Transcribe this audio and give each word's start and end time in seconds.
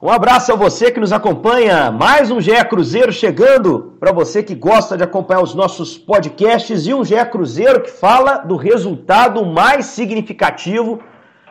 Um 0.00 0.10
abraço 0.10 0.52
a 0.52 0.54
você 0.54 0.92
que 0.92 1.00
nos 1.00 1.12
acompanha. 1.12 1.90
Mais 1.90 2.30
um 2.30 2.40
GE 2.40 2.54
Cruzeiro 2.66 3.10
chegando 3.10 3.96
para 3.98 4.12
você 4.12 4.44
que 4.44 4.54
gosta 4.54 4.96
de 4.96 5.02
acompanhar 5.02 5.42
os 5.42 5.56
nossos 5.56 5.98
podcasts 5.98 6.86
e 6.86 6.94
um 6.94 7.04
GE 7.04 7.16
Cruzeiro 7.32 7.82
que 7.82 7.90
fala 7.90 8.36
do 8.36 8.54
resultado 8.54 9.44
mais 9.44 9.86
significativo, 9.86 11.00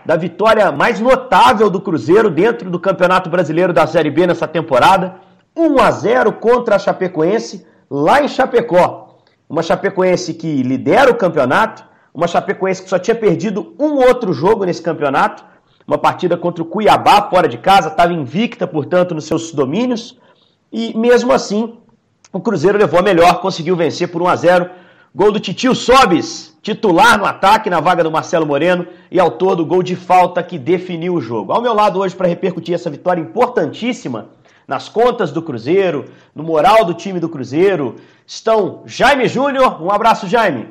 da 0.05 0.15
vitória 0.15 0.71
mais 0.71 1.01
notável 1.01 1.69
do 1.69 1.81
Cruzeiro 1.81 2.29
dentro 2.29 2.69
do 2.69 2.79
Campeonato 2.79 3.29
Brasileiro 3.29 3.73
da 3.73 3.85
Série 3.85 4.09
B 4.09 4.25
nessa 4.25 4.47
temporada. 4.47 5.15
1 5.53 5.81
a 5.81 5.91
0 5.91 6.31
contra 6.31 6.77
a 6.77 6.79
Chapecoense 6.79 7.67
lá 7.91 8.23
em 8.23 8.29
Chapecó. 8.29 9.17
Uma 9.49 9.61
Chapecoense 9.61 10.33
que 10.33 10.63
lidera 10.63 11.11
o 11.11 11.15
campeonato, 11.15 11.83
uma 12.13 12.29
Chapecoense 12.29 12.81
que 12.81 12.89
só 12.89 12.97
tinha 12.97 13.15
perdido 13.15 13.75
um 13.77 13.95
outro 13.95 14.31
jogo 14.31 14.63
nesse 14.63 14.81
campeonato 14.81 15.43
uma 15.87 15.97
partida 15.97 16.35
contra 16.35 16.61
o 16.61 16.65
Cuiabá 16.65 17.29
fora 17.29 17.47
de 17.47 17.57
casa, 17.57 17.87
estava 17.87 18.11
invicta, 18.11 18.67
portanto, 18.67 19.15
nos 19.15 19.23
seus 19.23 19.53
domínios. 19.53 20.19
E 20.69 20.95
mesmo 20.97 21.31
assim, 21.31 21.77
o 22.33 22.41
Cruzeiro 22.41 22.77
levou 22.77 22.99
a 22.99 23.03
melhor, 23.03 23.39
conseguiu 23.39 23.73
vencer 23.73 24.09
por 24.11 24.21
1 24.21 24.27
a 24.27 24.35
0. 24.35 24.69
Gol 25.15 25.31
do 25.31 25.39
Titio 25.39 25.73
Sobis, 25.73 26.57
titular 26.61 27.17
no 27.17 27.25
ataque 27.25 27.69
na 27.69 27.79
vaga 27.79 28.03
do 28.03 28.11
Marcelo 28.11 28.45
Moreno 28.45 28.85
e 29.09 29.17
ao 29.17 29.31
todo 29.31 29.65
gol 29.65 29.81
de 29.81 29.95
falta 29.95 30.43
que 30.43 30.59
definiu 30.59 31.13
o 31.13 31.21
jogo. 31.21 31.53
Ao 31.53 31.61
meu 31.61 31.73
lado 31.73 31.99
hoje 31.99 32.13
para 32.13 32.27
repercutir 32.27 32.75
essa 32.75 32.89
vitória 32.89 33.21
importantíssima 33.21 34.29
nas 34.67 34.89
contas 34.89 35.31
do 35.31 35.41
Cruzeiro, 35.41 36.11
no 36.35 36.43
moral 36.43 36.83
do 36.83 36.93
time 36.93 37.21
do 37.21 37.29
Cruzeiro, 37.29 37.95
estão 38.27 38.83
Jaime 38.85 39.25
Júnior. 39.29 39.81
Um 39.81 39.89
abraço, 39.89 40.27
Jaime. 40.27 40.67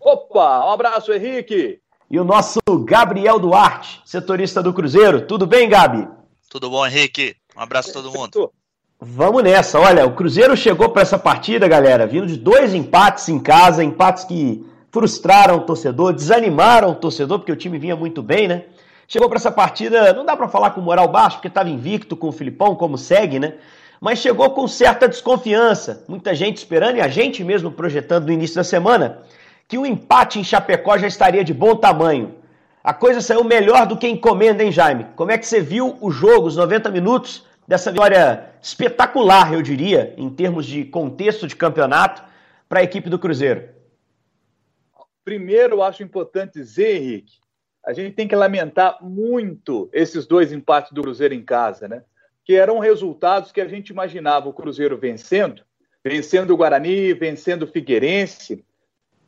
Opa, 0.00 0.66
um 0.66 0.72
abraço, 0.72 1.12
Henrique 1.12 1.80
e 2.10 2.18
o 2.18 2.24
nosso 2.24 2.58
Gabriel 2.84 3.38
Duarte, 3.38 4.02
setorista 4.04 4.60
do 4.60 4.74
Cruzeiro. 4.74 5.20
Tudo 5.20 5.46
bem, 5.46 5.68
Gabi? 5.68 6.08
Tudo 6.50 6.68
bom, 6.68 6.84
Henrique? 6.84 7.36
Um 7.56 7.60
abraço 7.60 7.90
a 7.90 7.92
todo 7.92 8.10
mundo. 8.10 8.52
Vamos 9.00 9.44
nessa. 9.44 9.78
Olha, 9.78 10.04
o 10.04 10.14
Cruzeiro 10.14 10.56
chegou 10.56 10.88
para 10.88 11.02
essa 11.02 11.16
partida, 11.16 11.68
galera, 11.68 12.08
vindo 12.08 12.26
de 12.26 12.36
dois 12.36 12.74
empates 12.74 13.28
em 13.28 13.38
casa, 13.38 13.84
empates 13.84 14.24
que 14.24 14.66
frustraram 14.90 15.58
o 15.58 15.60
torcedor, 15.60 16.12
desanimaram 16.12 16.90
o 16.90 16.94
torcedor, 16.96 17.38
porque 17.38 17.52
o 17.52 17.56
time 17.56 17.78
vinha 17.78 17.94
muito 17.94 18.22
bem, 18.22 18.48
né? 18.48 18.64
Chegou 19.06 19.28
para 19.28 19.38
essa 19.38 19.52
partida, 19.52 20.12
não 20.12 20.24
dá 20.24 20.36
para 20.36 20.48
falar 20.48 20.70
com 20.70 20.80
moral 20.80 21.06
baixo, 21.06 21.36
porque 21.36 21.48
estava 21.48 21.70
invicto 21.70 22.16
com 22.16 22.28
o 22.28 22.32
Filipão, 22.32 22.74
como 22.74 22.98
segue, 22.98 23.38
né? 23.38 23.54
Mas 24.00 24.18
chegou 24.18 24.50
com 24.50 24.66
certa 24.66 25.08
desconfiança. 25.08 26.04
Muita 26.08 26.34
gente 26.34 26.56
esperando 26.56 26.96
e 26.96 27.00
a 27.00 27.08
gente 27.08 27.44
mesmo 27.44 27.70
projetando 27.70 28.26
no 28.26 28.32
início 28.32 28.56
da 28.56 28.64
semana 28.64 29.22
que 29.70 29.78
o 29.78 29.86
empate 29.86 30.40
em 30.40 30.42
Chapecó 30.42 30.98
já 30.98 31.06
estaria 31.06 31.44
de 31.44 31.54
bom 31.54 31.76
tamanho. 31.76 32.34
A 32.82 32.92
coisa 32.92 33.20
saiu 33.20 33.44
melhor 33.44 33.86
do 33.86 33.96
que 33.96 34.08
encomenda, 34.08 34.64
hein, 34.64 34.72
Jaime? 34.72 35.06
Como 35.14 35.30
é 35.30 35.38
que 35.38 35.46
você 35.46 35.60
viu 35.60 35.96
o 36.00 36.10
jogo, 36.10 36.48
os 36.48 36.56
90 36.56 36.90
minutos 36.90 37.46
dessa 37.68 37.92
vitória 37.92 38.50
espetacular, 38.60 39.54
eu 39.54 39.62
diria, 39.62 40.12
em 40.16 40.28
termos 40.28 40.66
de 40.66 40.84
contexto 40.86 41.46
de 41.46 41.54
campeonato, 41.54 42.20
para 42.68 42.80
a 42.80 42.82
equipe 42.82 43.08
do 43.08 43.16
Cruzeiro? 43.16 43.68
Primeiro, 45.24 45.76
eu 45.76 45.82
acho 45.84 46.02
importante 46.02 46.54
dizer, 46.54 46.96
Henrique, 46.96 47.34
a 47.86 47.92
gente 47.92 48.16
tem 48.16 48.26
que 48.26 48.34
lamentar 48.34 48.98
muito 49.00 49.88
esses 49.92 50.26
dois 50.26 50.52
empates 50.52 50.90
do 50.90 51.00
Cruzeiro 51.00 51.32
em 51.32 51.44
casa, 51.44 51.86
né? 51.86 52.02
Que 52.44 52.56
eram 52.56 52.80
resultados 52.80 53.52
que 53.52 53.60
a 53.60 53.68
gente 53.68 53.90
imaginava 53.90 54.48
o 54.48 54.52
Cruzeiro 54.52 54.98
vencendo, 54.98 55.62
vencendo 56.04 56.50
o 56.50 56.56
Guarani, 56.56 57.14
vencendo 57.14 57.62
o 57.62 57.68
Figueirense, 57.68 58.64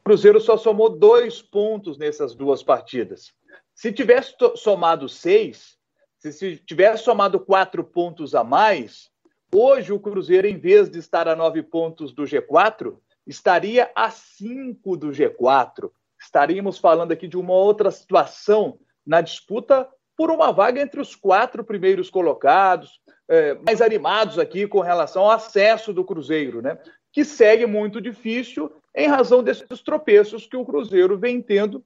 Cruzeiro 0.05 0.41
só 0.41 0.57
somou 0.57 0.89
dois 0.89 1.41
pontos 1.41 1.97
nessas 1.97 2.35
duas 2.35 2.63
partidas. 2.63 3.33
Se 3.75 3.93
tivesse 3.93 4.35
somado 4.57 5.09
seis, 5.09 5.77
se 6.19 6.57
tivesse 6.57 7.05
somado 7.05 7.39
quatro 7.39 7.85
pontos 7.85 8.35
a 8.35 8.43
mais, 8.43 9.11
hoje 9.55 9.93
o 9.93 10.01
Cruzeiro, 10.01 10.47
em 10.47 10.59
vez 10.59 10.91
de 10.91 10.99
estar 10.99 11.29
a 11.29 11.37
nove 11.37 11.63
pontos 11.63 12.13
do 12.13 12.25
G4, 12.25 12.97
estaria 13.27 13.91
a 13.95 14.11
cinco 14.11 14.97
do 14.97 15.09
G4. 15.09 15.91
Estaríamos 16.21 16.79
falando 16.79 17.13
aqui 17.13 17.29
de 17.29 17.37
uma 17.37 17.55
outra 17.55 17.91
situação 17.91 18.79
na 19.07 19.21
disputa 19.21 19.89
por 20.17 20.31
uma 20.31 20.53
vaga 20.53 20.81
entre 20.81 21.01
os 21.01 21.15
quatro 21.17 21.65
primeiros 21.65 22.11
colocados, 22.11 23.01
é, 23.29 23.55
mais 23.55 23.81
animados 23.81 24.39
aqui 24.39 24.67
com 24.67 24.81
relação 24.81 25.25
ao 25.25 25.31
acesso 25.31 25.93
do 25.93 26.05
Cruzeiro, 26.05 26.61
né? 26.61 26.79
Que 27.13 27.25
segue 27.25 27.67
muito 27.67 28.01
difícil 28.01 28.73
em 28.95 29.07
razão 29.07 29.43
desses 29.43 29.83
tropeços 29.83 30.47
que 30.47 30.57
o 30.57 30.65
Cruzeiro 30.65 31.19
vem 31.19 31.41
tendo 31.41 31.85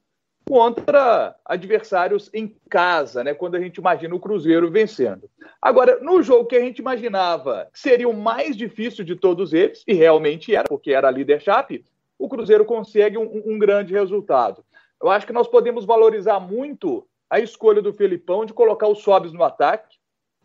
contra 0.49 1.35
adversários 1.45 2.31
em 2.33 2.55
casa, 2.71 3.25
né? 3.25 3.35
Quando 3.35 3.57
a 3.57 3.61
gente 3.61 3.79
imagina 3.79 4.15
o 4.15 4.21
Cruzeiro 4.21 4.71
vencendo. 4.71 5.29
Agora, 5.61 5.99
no 6.01 6.23
jogo 6.23 6.47
que 6.47 6.55
a 6.55 6.61
gente 6.61 6.79
imaginava 6.79 7.69
seria 7.73 8.09
o 8.09 8.15
mais 8.15 8.57
difícil 8.57 9.05
de 9.05 9.17
todos 9.17 9.53
eles, 9.53 9.83
e 9.87 9.93
realmente 9.93 10.55
era, 10.55 10.69
porque 10.69 10.93
era 10.93 11.09
a 11.09 11.11
líder 11.11 11.41
Chape, 11.41 11.85
o 12.17 12.29
Cruzeiro 12.29 12.65
consegue 12.65 13.19
um, 13.19 13.43
um 13.45 13.59
grande 13.59 13.93
resultado. 13.93 14.65
Eu 15.03 15.11
acho 15.11 15.27
que 15.27 15.33
nós 15.33 15.49
podemos 15.49 15.85
valorizar 15.85 16.39
muito 16.39 17.07
a 17.29 17.41
escolha 17.41 17.83
do 17.83 17.93
Felipão 17.93 18.47
de 18.47 18.53
colocar 18.53 18.87
o 18.87 18.95
Sobis 18.95 19.33
no 19.33 19.43
ataque. 19.43 19.96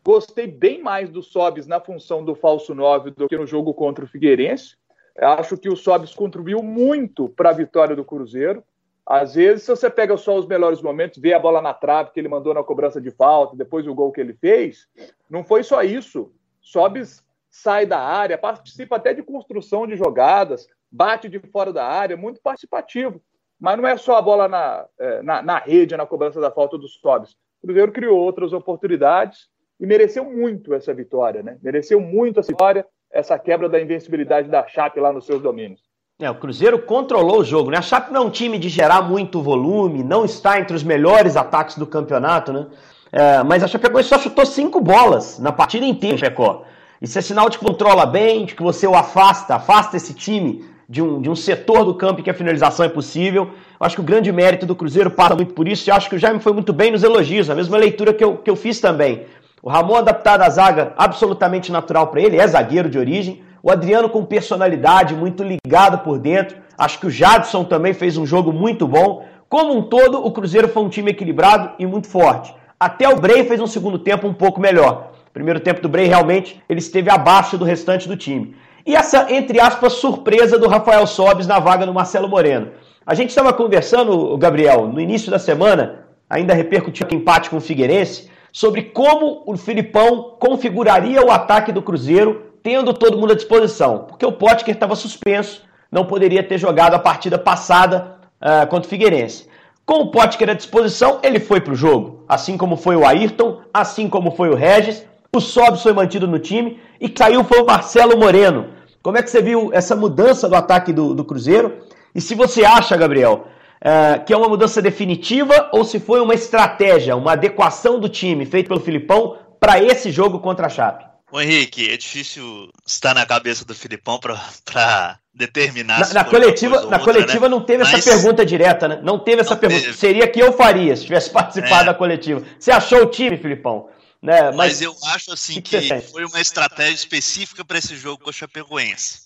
Gostei 0.04 0.48
bem 0.48 0.82
mais 0.82 1.10
do 1.10 1.22
Sobis 1.22 1.68
na 1.68 1.80
função 1.80 2.26
do 2.26 2.34
falso 2.34 2.74
9 2.74 3.12
do 3.12 3.30
que 3.30 3.38
no 3.38 3.46
jogo 3.46 3.72
contra 3.74 4.04
o 4.04 4.08
Figueirense. 4.08 4.76
Acho 5.16 5.58
que 5.58 5.70
o 5.70 5.76
Sobis 5.76 6.16
contribuiu 6.16 6.64
muito 6.64 7.30
para 7.30 7.52
a 7.52 7.54
vitória 7.54 7.96
do 7.96 8.04
Cruzeiro. 8.04 8.64
Às 9.06 9.36
vezes, 9.36 9.64
se 9.64 9.70
você 9.70 9.90
pega 9.90 10.18
só 10.18 10.36
os 10.36 10.48
melhores 10.48 10.82
momentos, 10.82 11.22
vê 11.22 11.34
a 11.34 11.40
bola 11.40 11.62
na 11.62 11.74
trave 11.74 12.12
que 12.12 12.20
ele 12.20 12.28
mandou 12.28 12.54
na 12.54 12.64
cobrança 12.64 13.00
de 13.00 13.12
falta, 13.12 13.56
depois 13.56 13.86
o 13.86 13.94
gol 13.94 14.12
que 14.12 14.22
ele 14.22 14.34
fez, 14.34 14.88
não 15.30 15.44
foi 15.44 15.64
só 15.64 15.84
isso. 15.84 16.32
Sobis 16.60 17.24
sai 17.50 17.86
da 17.86 18.00
área, 18.00 18.38
participa 18.38 18.96
até 18.96 19.14
de 19.14 19.22
construção 19.22 19.86
de 19.86 19.96
jogadas, 19.96 20.68
bate 20.90 21.30
de 21.30 21.40
fora 21.40 21.72
da 21.72 21.86
área, 21.86 22.18
muito 22.18 22.42
participativo. 22.42 23.22
Mas 23.60 23.78
não 23.78 23.86
é 23.86 23.98
só 23.98 24.16
a 24.16 24.22
bola 24.22 24.48
na, 24.48 24.86
é, 24.98 25.22
na, 25.22 25.42
na 25.44 25.60
rede, 25.60 25.96
na 25.96 26.08
cobrança 26.08 26.42
da 26.42 26.50
falta 26.50 26.76
dos 26.76 26.96
Sobis. 26.96 27.34
O 27.62 27.68
Cruzeiro 27.68 27.92
criou 27.92 28.18
outras 28.18 28.54
oportunidades 28.54 29.52
e 29.82 29.86
mereceu 29.88 30.24
muito 30.24 30.74
essa 30.74 30.94
vitória, 30.94 31.42
né? 31.42 31.58
Mereceu 31.62 32.00
muito 32.00 32.40
essa 32.40 32.52
vitória 32.52 32.86
essa 33.12 33.38
quebra 33.38 33.68
da 33.68 33.82
invencibilidade 33.82 34.48
da 34.48 34.66
Chape 34.66 35.00
lá 35.00 35.12
nos 35.12 35.26
seus 35.26 35.42
domínios. 35.42 35.82
É, 36.20 36.30
o 36.30 36.36
Cruzeiro 36.36 36.80
controlou 36.80 37.40
o 37.40 37.44
jogo, 37.44 37.72
né? 37.72 37.78
A 37.78 37.82
Chape 37.82 38.14
não 38.14 38.22
é 38.22 38.26
um 38.26 38.30
time 38.30 38.58
de 38.58 38.70
gerar 38.70 39.02
muito 39.02 39.42
volume, 39.42 40.04
não 40.04 40.24
está 40.24 40.60
entre 40.60 40.76
os 40.76 40.84
melhores 40.84 41.36
ataques 41.36 41.78
do 41.78 41.86
campeonato, 41.86 42.54
né? 42.54 42.68
É, 43.12 43.44
mas 43.44 43.64
a 43.64 43.68
Chapecoense 43.68 44.08
só 44.08 44.18
chutou 44.18 44.46
cinco 44.46 44.80
bolas 44.80 45.40
na 45.40 45.52
partida 45.52 45.86
inteira, 45.86 46.18
Chapecó. 46.18 46.64
Isso 47.02 47.18
é 47.18 47.22
sinal 47.22 47.50
de 47.50 47.58
que 47.58 47.66
controla 47.66 48.06
bem, 48.06 48.46
de 48.46 48.56
que 48.56 48.62
você 48.62 48.86
o 48.88 48.96
afasta, 48.96 49.56
afasta 49.56 49.98
esse 49.98 50.14
time 50.14 50.64
de 50.88 51.02
um, 51.02 51.20
de 51.20 51.30
um 51.30 51.36
setor 51.36 51.84
do 51.84 51.96
campo 51.96 52.20
em 52.20 52.24
que 52.24 52.30
a 52.30 52.34
finalização 52.34 52.86
é 52.86 52.90
possível. 52.90 53.50
Eu 53.80 53.86
acho 53.86 53.96
que 53.96 54.02
o 54.02 54.06
grande 54.06 54.32
mérito 54.32 54.66
do 54.66 54.76
Cruzeiro 54.76 55.10
passa 55.10 55.36
muito 55.36 55.54
por 55.54 55.68
isso, 55.68 55.90
e 55.90 55.92
acho 55.92 56.08
que 56.08 56.16
o 56.16 56.20
Jaime 56.20 56.40
foi 56.40 56.54
muito 56.54 56.72
bem 56.72 56.92
nos 56.92 57.04
elogios, 57.04 57.50
a 57.50 57.56
mesma 57.56 57.78
leitura 57.78 58.14
que 58.14 58.24
eu, 58.24 58.38
que 58.38 58.50
eu 58.50 58.56
fiz 58.56 58.80
também. 58.80 59.26
O 59.64 59.70
Ramon 59.70 59.98
adaptado 59.98 60.42
à 60.42 60.50
zaga, 60.50 60.92
absolutamente 60.98 61.72
natural 61.72 62.08
para 62.08 62.20
ele, 62.20 62.36
é 62.36 62.48
zagueiro 62.48 62.90
de 62.90 62.98
origem. 62.98 63.44
O 63.62 63.70
Adriano 63.70 64.10
com 64.10 64.26
personalidade, 64.26 65.14
muito 65.14 65.44
ligado 65.44 66.00
por 66.00 66.18
dentro. 66.18 66.58
Acho 66.76 67.00
que 67.00 67.06
o 67.06 67.12
Jadson 67.12 67.64
também 67.64 67.94
fez 67.94 68.18
um 68.18 68.26
jogo 68.26 68.52
muito 68.52 68.88
bom. 68.88 69.24
Como 69.48 69.78
um 69.78 69.84
todo, 69.84 70.26
o 70.26 70.32
Cruzeiro 70.32 70.68
foi 70.68 70.82
um 70.82 70.90
time 70.90 71.12
equilibrado 71.12 71.74
e 71.78 71.86
muito 71.86 72.08
forte. 72.08 72.56
Até 72.80 73.08
o 73.08 73.18
Bray 73.18 73.44
fez 73.44 73.62
um 73.62 73.68
segundo 73.68 74.00
tempo 74.00 74.28
um 74.28 74.34
pouco 74.34 74.60
melhor. 74.60 75.12
primeiro 75.32 75.60
tempo 75.60 75.80
do 75.80 75.88
Bray, 75.88 76.08
realmente, 76.08 76.60
ele 76.68 76.80
esteve 76.80 77.12
abaixo 77.12 77.56
do 77.56 77.64
restante 77.64 78.08
do 78.08 78.18
time. 78.18 78.56
E 78.84 78.96
essa, 78.96 79.32
entre 79.32 79.60
aspas, 79.60 79.94
surpresa 79.94 80.58
do 80.58 80.68
Rafael 80.68 81.06
Sobes 81.06 81.46
na 81.46 81.60
vaga 81.60 81.86
do 81.86 81.94
Marcelo 81.94 82.28
Moreno. 82.28 82.70
A 83.06 83.14
gente 83.14 83.30
estava 83.30 83.54
conversando, 83.54 84.36
Gabriel, 84.40 84.88
no 84.88 85.00
início 85.00 85.30
da 85.30 85.38
semana, 85.38 86.06
ainda 86.28 86.56
repercutiu 86.56 87.06
o 87.10 87.14
empate 87.14 87.52
com 87.52 87.58
o 87.58 87.62
Figueirense, 87.62 88.31
sobre 88.52 88.84
como 88.84 89.44
o 89.46 89.56
Filipão 89.56 90.36
configuraria 90.40 91.26
o 91.26 91.32
ataque 91.32 91.72
do 91.72 91.82
Cruzeiro, 91.82 92.52
tendo 92.62 92.94
todo 92.94 93.18
mundo 93.18 93.34
à 93.34 93.36
disposição. 93.36 94.06
Porque 94.08 94.26
o 94.26 94.32
Potker 94.32 94.74
estava 94.74 94.96
suspenso, 94.96 95.64
não 95.92 96.06
poderia 96.06 96.44
ter 96.44 96.58
jogado 96.58 96.94
a 96.94 97.00
partida 97.00 97.38
passada 97.38 98.18
uh, 98.42 98.68
contra 98.68 98.88
o 98.88 98.90
Figueirense. 98.90 99.48
Com 99.86 100.04
o 100.04 100.12
Potker 100.12 100.50
à 100.50 100.54
disposição, 100.54 101.20
ele 101.24 101.40
foi 101.40 101.60
para 101.60 101.74
o 101.74 101.76
jogo. 101.76 102.24
Assim 102.28 102.58
como 102.58 102.78
foi 102.78 102.96
o 102.96 103.06
Ayrton, 103.06 103.62
assim 103.74 104.08
como 104.08 104.32
foi 104.32 104.50
o 104.50 104.56
Regis. 104.56 105.06
O 105.34 105.40
Sobs 105.40 105.82
foi 105.82 105.94
mantido 105.94 106.28
no 106.28 106.40
time 106.40 106.80
e 107.00 107.12
saiu 107.16 107.44
foi 107.44 107.62
o 107.62 107.66
Marcelo 107.66 108.18
Moreno. 108.18 108.68
Como 109.02 109.18
é 109.18 109.24
que 109.24 109.30
você 109.30 109.42
viu 109.42 109.72
essa 109.74 109.96
mudança 109.96 110.48
do 110.48 110.56
ataque 110.56 110.94
do, 110.94 111.14
do 111.14 111.24
Cruzeiro? 111.24 111.80
E 112.14 112.22
se 112.22 112.36
você 112.36 112.64
acha, 112.64 112.96
Gabriel, 112.96 113.48
uh, 113.82 114.24
que 114.26 114.34
é 114.34 114.38
uma 114.38 114.50
mudança 114.50 114.82
definitiva 114.82 115.70
ou 115.74 115.84
se 115.84 116.00
foi 116.00 116.22
uma 116.22 116.34
estratégia, 116.34 117.16
uma 117.16 117.34
adequação 117.34 118.00
do 118.00 118.10
time 118.10 118.46
feito 118.46 118.68
pelo 118.68 118.80
Filipão 118.80 119.38
para 119.60 119.82
esse 119.82 120.12
jogo 120.12 120.40
contra 120.40 120.68
a 120.68 120.70
Chape? 120.70 121.06
Ô 121.32 121.40
Henrique, 121.40 121.90
é 121.90 121.96
difícil 121.96 122.70
estar 122.86 123.14
na 123.14 123.26
cabeça 123.26 123.64
do 123.64 123.74
Filipão 123.74 124.20
para 124.20 125.18
determinar. 125.34 126.00
Na, 126.00 126.14
na 126.14 126.24
coletiva, 126.26 126.76
na 126.76 126.82
outra, 126.82 127.00
coletiva 127.00 127.48
né? 127.48 127.56
não 127.56 127.64
teve 127.64 127.84
Mas... 127.84 127.94
essa 127.94 128.12
pergunta 128.12 128.46
direta, 128.46 128.88
né? 128.88 129.00
Não 129.02 129.18
teve 129.18 129.42
essa 129.42 129.52
não 129.54 129.62
pergunta. 129.62 129.82
Teve. 129.82 129.98
Seria 129.98 130.28
que 130.28 130.42
eu 130.42 130.52
faria 130.52 130.94
se 130.96 131.04
tivesse 131.04 131.30
participado 131.30 131.84
é. 131.84 131.86
da 131.86 131.94
coletiva. 131.94 132.44
Você 132.60 132.70
achou 132.70 133.04
o 133.04 133.06
time, 133.06 133.38
Filipão? 133.38 133.90
Né? 134.22 134.44
Mas, 134.48 134.56
Mas 134.56 134.82
eu 134.82 134.94
acho 135.14 135.32
assim 135.32 135.62
que, 135.62 135.80
que 135.80 136.02
foi 136.02 136.26
uma 136.26 136.42
estratégia 136.42 136.96
específica 136.96 137.64
para 137.64 137.78
esse 137.78 137.96
jogo 137.96 138.24
com 138.24 138.30
o 138.30 138.34
Chapecoense. 138.34 139.22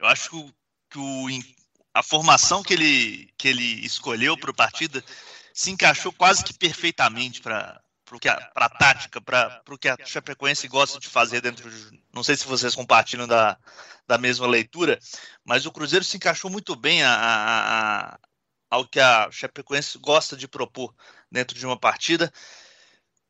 Eu 0.00 0.06
acho 0.08 0.30
que, 0.30 0.36
o, 0.36 0.46
que 0.90 0.98
o, 0.98 1.28
a 1.96 2.02
formação 2.02 2.62
que 2.62 2.74
ele, 2.74 3.32
que 3.38 3.48
ele 3.48 3.86
escolheu 3.86 4.36
para 4.36 4.50
a 4.50 4.54
partida 4.54 5.02
se 5.54 5.70
encaixou 5.70 6.12
quase 6.12 6.44
que 6.44 6.52
perfeitamente 6.52 7.40
para 7.40 7.80
para 8.52 8.66
a 8.66 8.68
tática, 8.68 9.20
para 9.20 9.60
o 9.68 9.76
que 9.76 9.88
a 9.88 9.96
Chapecoense 10.04 10.68
gosta 10.68 11.00
de 11.00 11.08
fazer 11.08 11.40
dentro 11.40 11.68
de, 11.68 12.00
Não 12.14 12.22
sei 12.22 12.36
se 12.36 12.46
vocês 12.46 12.72
compartilham 12.72 13.26
da, 13.26 13.58
da 14.06 14.16
mesma 14.16 14.46
leitura, 14.46 14.96
mas 15.44 15.66
o 15.66 15.72
Cruzeiro 15.72 16.04
se 16.04 16.16
encaixou 16.16 16.48
muito 16.48 16.76
bem 16.76 17.02
a, 17.02 17.12
a, 17.12 18.10
a, 18.12 18.18
ao 18.70 18.86
que 18.86 19.00
a 19.00 19.28
Chapecoense 19.32 19.98
gosta 19.98 20.36
de 20.36 20.46
propor 20.46 20.94
dentro 21.32 21.58
de 21.58 21.66
uma 21.66 21.76
partida. 21.76 22.32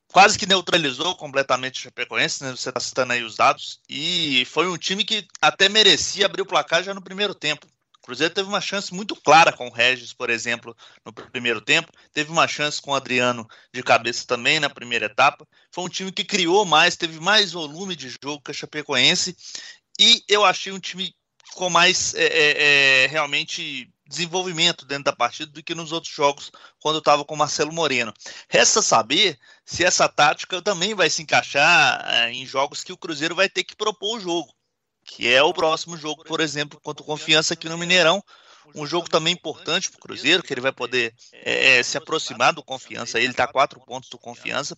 Quase 0.09 0.39
que 0.39 0.45
neutralizou 0.45 1.17
completamente 1.17 1.81
o 1.81 1.83
Chapecoense, 1.83 2.45
né? 2.45 2.51
você 2.51 2.69
está 2.69 2.79
citando 2.79 3.15
aí 3.15 3.23
os 3.23 3.37
dados, 3.37 3.81
e 3.89 4.45
foi 4.45 4.69
um 4.69 4.77
time 4.77 5.07
que 5.07 5.27
até 5.41 5.71
merecia 5.71 6.27
abrir 6.27 6.43
o 6.43 6.47
placar 6.47 6.83
já 6.83 6.93
no 6.93 7.01
primeiro 7.01 7.35
tempo. 7.35 7.67
Cruzeiro 8.07 8.33
teve 8.33 8.49
uma 8.49 8.61
chance 8.61 8.95
muito 8.95 9.17
clara 9.17 9.53
com 9.53 9.67
o 9.67 9.73
Regis, 9.73 10.13
por 10.13 10.31
exemplo, 10.31 10.77
no 11.05 11.13
primeiro 11.13 11.61
tempo. 11.61 11.91
Teve 12.13 12.31
uma 12.31 12.47
chance 12.47 12.81
com 12.81 12.93
o 12.93 12.95
Adriano 12.95 13.45
de 13.75 13.83
cabeça 13.83 14.25
também 14.25 14.61
na 14.61 14.71
primeira 14.71 15.07
etapa. 15.07 15.45
Foi 15.73 15.83
um 15.83 15.89
time 15.89 16.13
que 16.13 16.25
criou 16.25 16.65
mais, 16.65 16.95
teve 16.95 17.19
mais 17.19 17.51
volume 17.51 17.97
de 17.97 18.09
jogo 18.09 18.41
que 18.41 18.53
a 18.53 18.55
Chapecoense. 18.55 19.37
E 19.99 20.23
eu 20.29 20.45
achei 20.45 20.73
um 20.73 20.79
time 20.79 21.13
com 21.55 21.69
mais 21.69 22.15
é, 22.15 22.27
é, 22.27 23.03
é 23.05 23.07
realmente 23.09 23.91
desenvolvimento 24.07 24.87
dentro 24.87 25.05
da 25.05 25.13
partida 25.13 25.51
do 25.51 25.61
que 25.61 25.75
nos 25.75 25.91
outros 25.91 26.15
jogos 26.15 26.53
quando 26.79 27.01
estava 27.01 27.25
com 27.25 27.35
o 27.35 27.39
Marcelo 27.39 27.73
Moreno. 27.73 28.15
Resta 28.49 28.83
saber 28.83 29.37
se 29.65 29.83
essa 29.83 30.09
tática 30.09 30.63
também 30.63 30.95
vai 30.95 31.11
se 31.11 31.23
encaixar 31.23 32.07
é, 32.09 32.31
em 32.31 32.47
jogos 32.47 32.85
que 32.85 32.93
o 32.93 32.97
Cruzeiro 32.97 33.35
vai 33.35 33.49
ter 33.49 33.65
que 33.65 33.75
propor 33.75 34.19
o 34.19 34.21
jogo 34.21 34.56
que 35.07 35.33
é 35.33 35.43
o 35.43 35.55
próximo 35.55 35.97
jogo, 35.97 36.25
por 36.25 36.41
exemplo, 36.41 36.81
contra 36.83 37.03
o 37.03 37.07
Confiança 37.07 37.55
aqui 37.55 37.69
no 37.69 37.79
Mineirão. 37.79 38.23
Um 38.75 38.85
jogo 38.85 39.09
também 39.09 39.33
importante 39.33 39.89
para 39.89 39.99
o 39.99 40.01
Cruzeiro, 40.01 40.43
que 40.43 40.53
ele 40.53 40.61
vai 40.61 40.73
poder 40.73 41.15
é, 41.33 41.79
é, 41.79 41.83
se 41.83 41.97
aproximar 41.97 42.53
do 42.53 42.65
Confiança. 42.65 43.19
Ele 43.19 43.31
está 43.31 43.45
a 43.45 43.53
quatro 43.53 43.81
pontos 43.81 44.11
do 44.11 44.19
Confiança. 44.19 44.75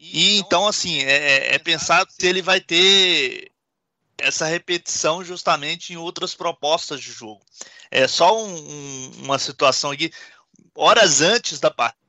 E 0.00 0.38
então, 0.38 0.66
assim, 0.66 0.98
é, 1.02 1.12
é, 1.12 1.54
é 1.54 1.58
pensar 1.58 2.04
se 2.10 2.26
ele 2.26 2.42
vai 2.42 2.60
ter 2.60 3.52
essa 4.18 4.46
repetição 4.46 5.24
justamente 5.24 5.92
em 5.92 5.96
outras 5.96 6.34
propostas 6.34 7.00
de 7.00 7.12
jogo. 7.12 7.40
É 7.90 8.08
só 8.08 8.36
um, 8.36 8.54
um, 8.54 9.12
uma 9.22 9.38
situação 9.38 9.92
aqui. 9.92 10.12
Horas 10.74 11.20
antes 11.20 11.60
da 11.60 11.70
partida, 11.70 12.03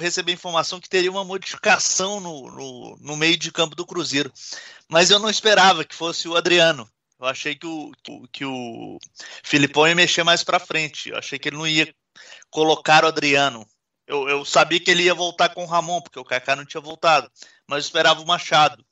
recebi 0.00 0.32
informação 0.32 0.80
que 0.80 0.88
teria 0.88 1.10
uma 1.10 1.24
modificação 1.24 2.20
no, 2.20 2.50
no, 2.50 2.96
no, 3.00 3.16
meio 3.16 3.36
de 3.36 3.52
campo 3.52 3.76
do 3.76 3.86
Cruzeiro. 3.86 4.32
Mas 4.88 5.10
eu 5.10 5.18
não 5.18 5.30
esperava 5.30 5.84
que 5.84 5.94
fosse 5.94 6.28
o 6.28 6.36
Adriano. 6.36 6.88
Eu 7.20 7.26
achei 7.26 7.54
que 7.54 7.66
o, 7.66 7.92
que 8.32 8.44
o 8.44 8.98
Filipão 9.44 9.86
ia 9.86 9.94
mexer 9.94 10.24
mais 10.24 10.42
para 10.42 10.58
frente. 10.58 11.10
Eu 11.10 11.18
achei 11.18 11.38
que 11.38 11.48
ele 11.48 11.56
não 11.56 11.66
ia 11.66 11.94
colocar 12.50 13.04
o 13.04 13.08
Adriano. 13.08 13.66
Eu, 14.06 14.28
eu, 14.28 14.44
sabia 14.44 14.80
que 14.80 14.90
ele 14.90 15.04
ia 15.04 15.14
voltar 15.14 15.50
com 15.50 15.62
o 15.62 15.66
Ramon, 15.66 16.00
porque 16.00 16.18
o 16.18 16.24
Kaká 16.24 16.56
não 16.56 16.64
tinha 16.64 16.80
voltado. 16.80 17.30
Mas 17.66 17.84
eu 17.84 17.86
esperava 17.86 18.20
o 18.20 18.26
Machado 18.26 18.84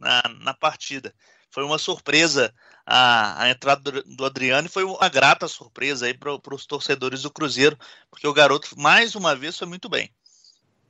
na, 0.00 0.22
na 0.40 0.54
partida. 0.54 1.14
Foi 1.50 1.62
uma 1.62 1.78
surpresa 1.78 2.52
a, 2.84 3.44
a 3.44 3.50
entrada 3.50 4.02
do, 4.02 4.24
Adriano 4.24 4.66
e 4.66 4.70
foi 4.70 4.84
uma 4.84 5.08
grata 5.08 5.46
surpresa 5.46 6.06
aí 6.06 6.14
para 6.14 6.54
os 6.54 6.66
torcedores 6.66 7.22
do 7.22 7.30
Cruzeiro, 7.30 7.78
porque 8.10 8.26
o 8.26 8.32
garoto, 8.32 8.68
mais 8.78 9.14
uma 9.14 9.34
vez, 9.34 9.56
foi 9.56 9.66
muito 9.66 9.88
bem. 9.88 10.12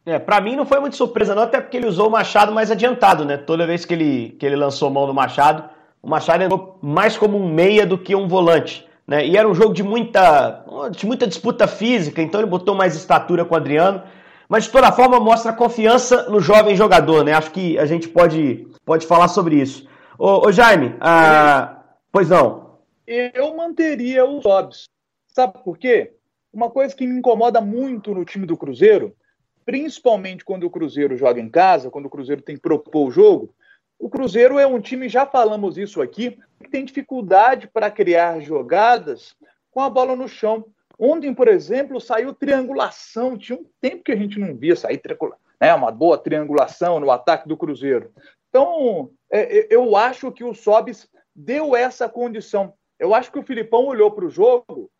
É, 0.06 0.18
para 0.18 0.40
mim 0.40 0.54
não 0.54 0.66
foi 0.66 0.80
muito 0.80 0.96
surpresa, 0.96 1.34
não, 1.34 1.44
até 1.44 1.60
porque 1.60 1.78
ele 1.78 1.86
usou 1.86 2.08
o 2.08 2.10
Machado 2.10 2.52
mais 2.52 2.70
adiantado, 2.70 3.24
né? 3.24 3.38
Toda 3.38 3.66
vez 3.66 3.86
que 3.86 3.94
ele, 3.94 4.36
que 4.38 4.44
ele 4.44 4.56
lançou 4.56 4.90
mão 4.90 5.06
do 5.06 5.14
Machado, 5.14 5.68
o 6.02 6.08
Machado 6.08 6.42
entrou 6.42 6.78
mais 6.82 7.16
como 7.16 7.38
um 7.38 7.48
meia 7.48 7.86
do 7.86 7.96
que 7.96 8.14
um 8.14 8.28
volante. 8.28 8.86
Né? 9.06 9.26
E 9.26 9.36
era 9.36 9.48
um 9.48 9.54
jogo 9.54 9.72
de 9.72 9.82
muita, 9.82 10.64
de 10.90 11.06
muita 11.06 11.26
disputa 11.26 11.66
física, 11.66 12.20
então 12.20 12.40
ele 12.40 12.48
botou 12.48 12.74
mais 12.74 12.94
estatura 12.94 13.44
com 13.44 13.54
o 13.54 13.56
Adriano. 13.56 14.02
Mas 14.46 14.64
de 14.64 14.70
toda 14.70 14.92
forma 14.92 15.18
mostra 15.18 15.54
confiança 15.54 16.28
no 16.28 16.38
jovem 16.38 16.76
jogador, 16.76 17.24
né? 17.24 17.32
Acho 17.32 17.50
que 17.50 17.78
a 17.78 17.86
gente 17.86 18.06
pode, 18.08 18.68
pode 18.84 19.06
falar 19.06 19.28
sobre 19.28 19.56
isso. 19.56 19.88
Ô, 20.18 20.46
ô 20.46 20.52
Jaime, 20.52 20.94
ah, 21.00 21.80
pois 22.12 22.28
não. 22.28 22.78
Eu 23.06 23.56
manteria 23.56 24.26
os 24.26 24.44
Hobbs. 24.44 24.84
Sabe 25.28 25.54
por 25.64 25.78
quê? 25.78 26.12
Uma 26.52 26.70
coisa 26.70 26.94
que 26.94 27.06
me 27.06 27.18
incomoda 27.18 27.60
muito 27.60 28.14
no 28.14 28.24
time 28.24 28.46
do 28.46 28.56
Cruzeiro 28.56 29.14
principalmente 29.64 30.44
quando 30.44 30.64
o 30.64 30.70
Cruzeiro 30.70 31.16
joga 31.16 31.40
em 31.40 31.48
casa, 31.48 31.90
quando 31.90 32.06
o 32.06 32.10
Cruzeiro 32.10 32.42
tem 32.42 32.56
que 32.56 32.62
propor 32.62 33.08
o 33.08 33.10
jogo. 33.10 33.54
O 33.98 34.08
Cruzeiro 34.08 34.58
é 34.58 34.66
um 34.66 34.80
time, 34.80 35.08
já 35.08 35.24
falamos 35.24 35.78
isso 35.78 36.02
aqui, 36.02 36.38
que 36.62 36.70
tem 36.70 36.84
dificuldade 36.84 37.68
para 37.68 37.90
criar 37.90 38.40
jogadas 38.40 39.34
com 39.70 39.80
a 39.80 39.88
bola 39.88 40.14
no 40.14 40.28
chão. 40.28 40.66
Ontem, 40.98 41.34
por 41.34 41.48
exemplo, 41.48 42.00
saiu 42.00 42.34
triangulação. 42.34 43.36
Tinha 43.36 43.58
um 43.58 43.66
tempo 43.80 44.04
que 44.04 44.12
a 44.12 44.16
gente 44.16 44.38
não 44.38 44.54
via 44.54 44.76
sair 44.76 45.00
né, 45.60 45.74
uma 45.74 45.90
boa 45.90 46.18
triangulação 46.18 47.00
no 47.00 47.10
ataque 47.10 47.48
do 47.48 47.56
Cruzeiro. 47.56 48.12
Então, 48.48 49.10
é, 49.30 49.58
é 49.58 49.66
eu 49.70 49.96
acho 49.96 50.30
que 50.30 50.44
o 50.44 50.54
Sobis 50.54 51.08
deu 51.34 51.74
essa 51.74 52.08
condição. 52.08 52.74
Eu 52.98 53.14
acho 53.14 53.32
que 53.32 53.38
o 53.38 53.42
Filipão 53.42 53.86
olhou 53.86 54.10
para 54.10 54.24
o 54.24 54.30
jogo, 54.30 54.90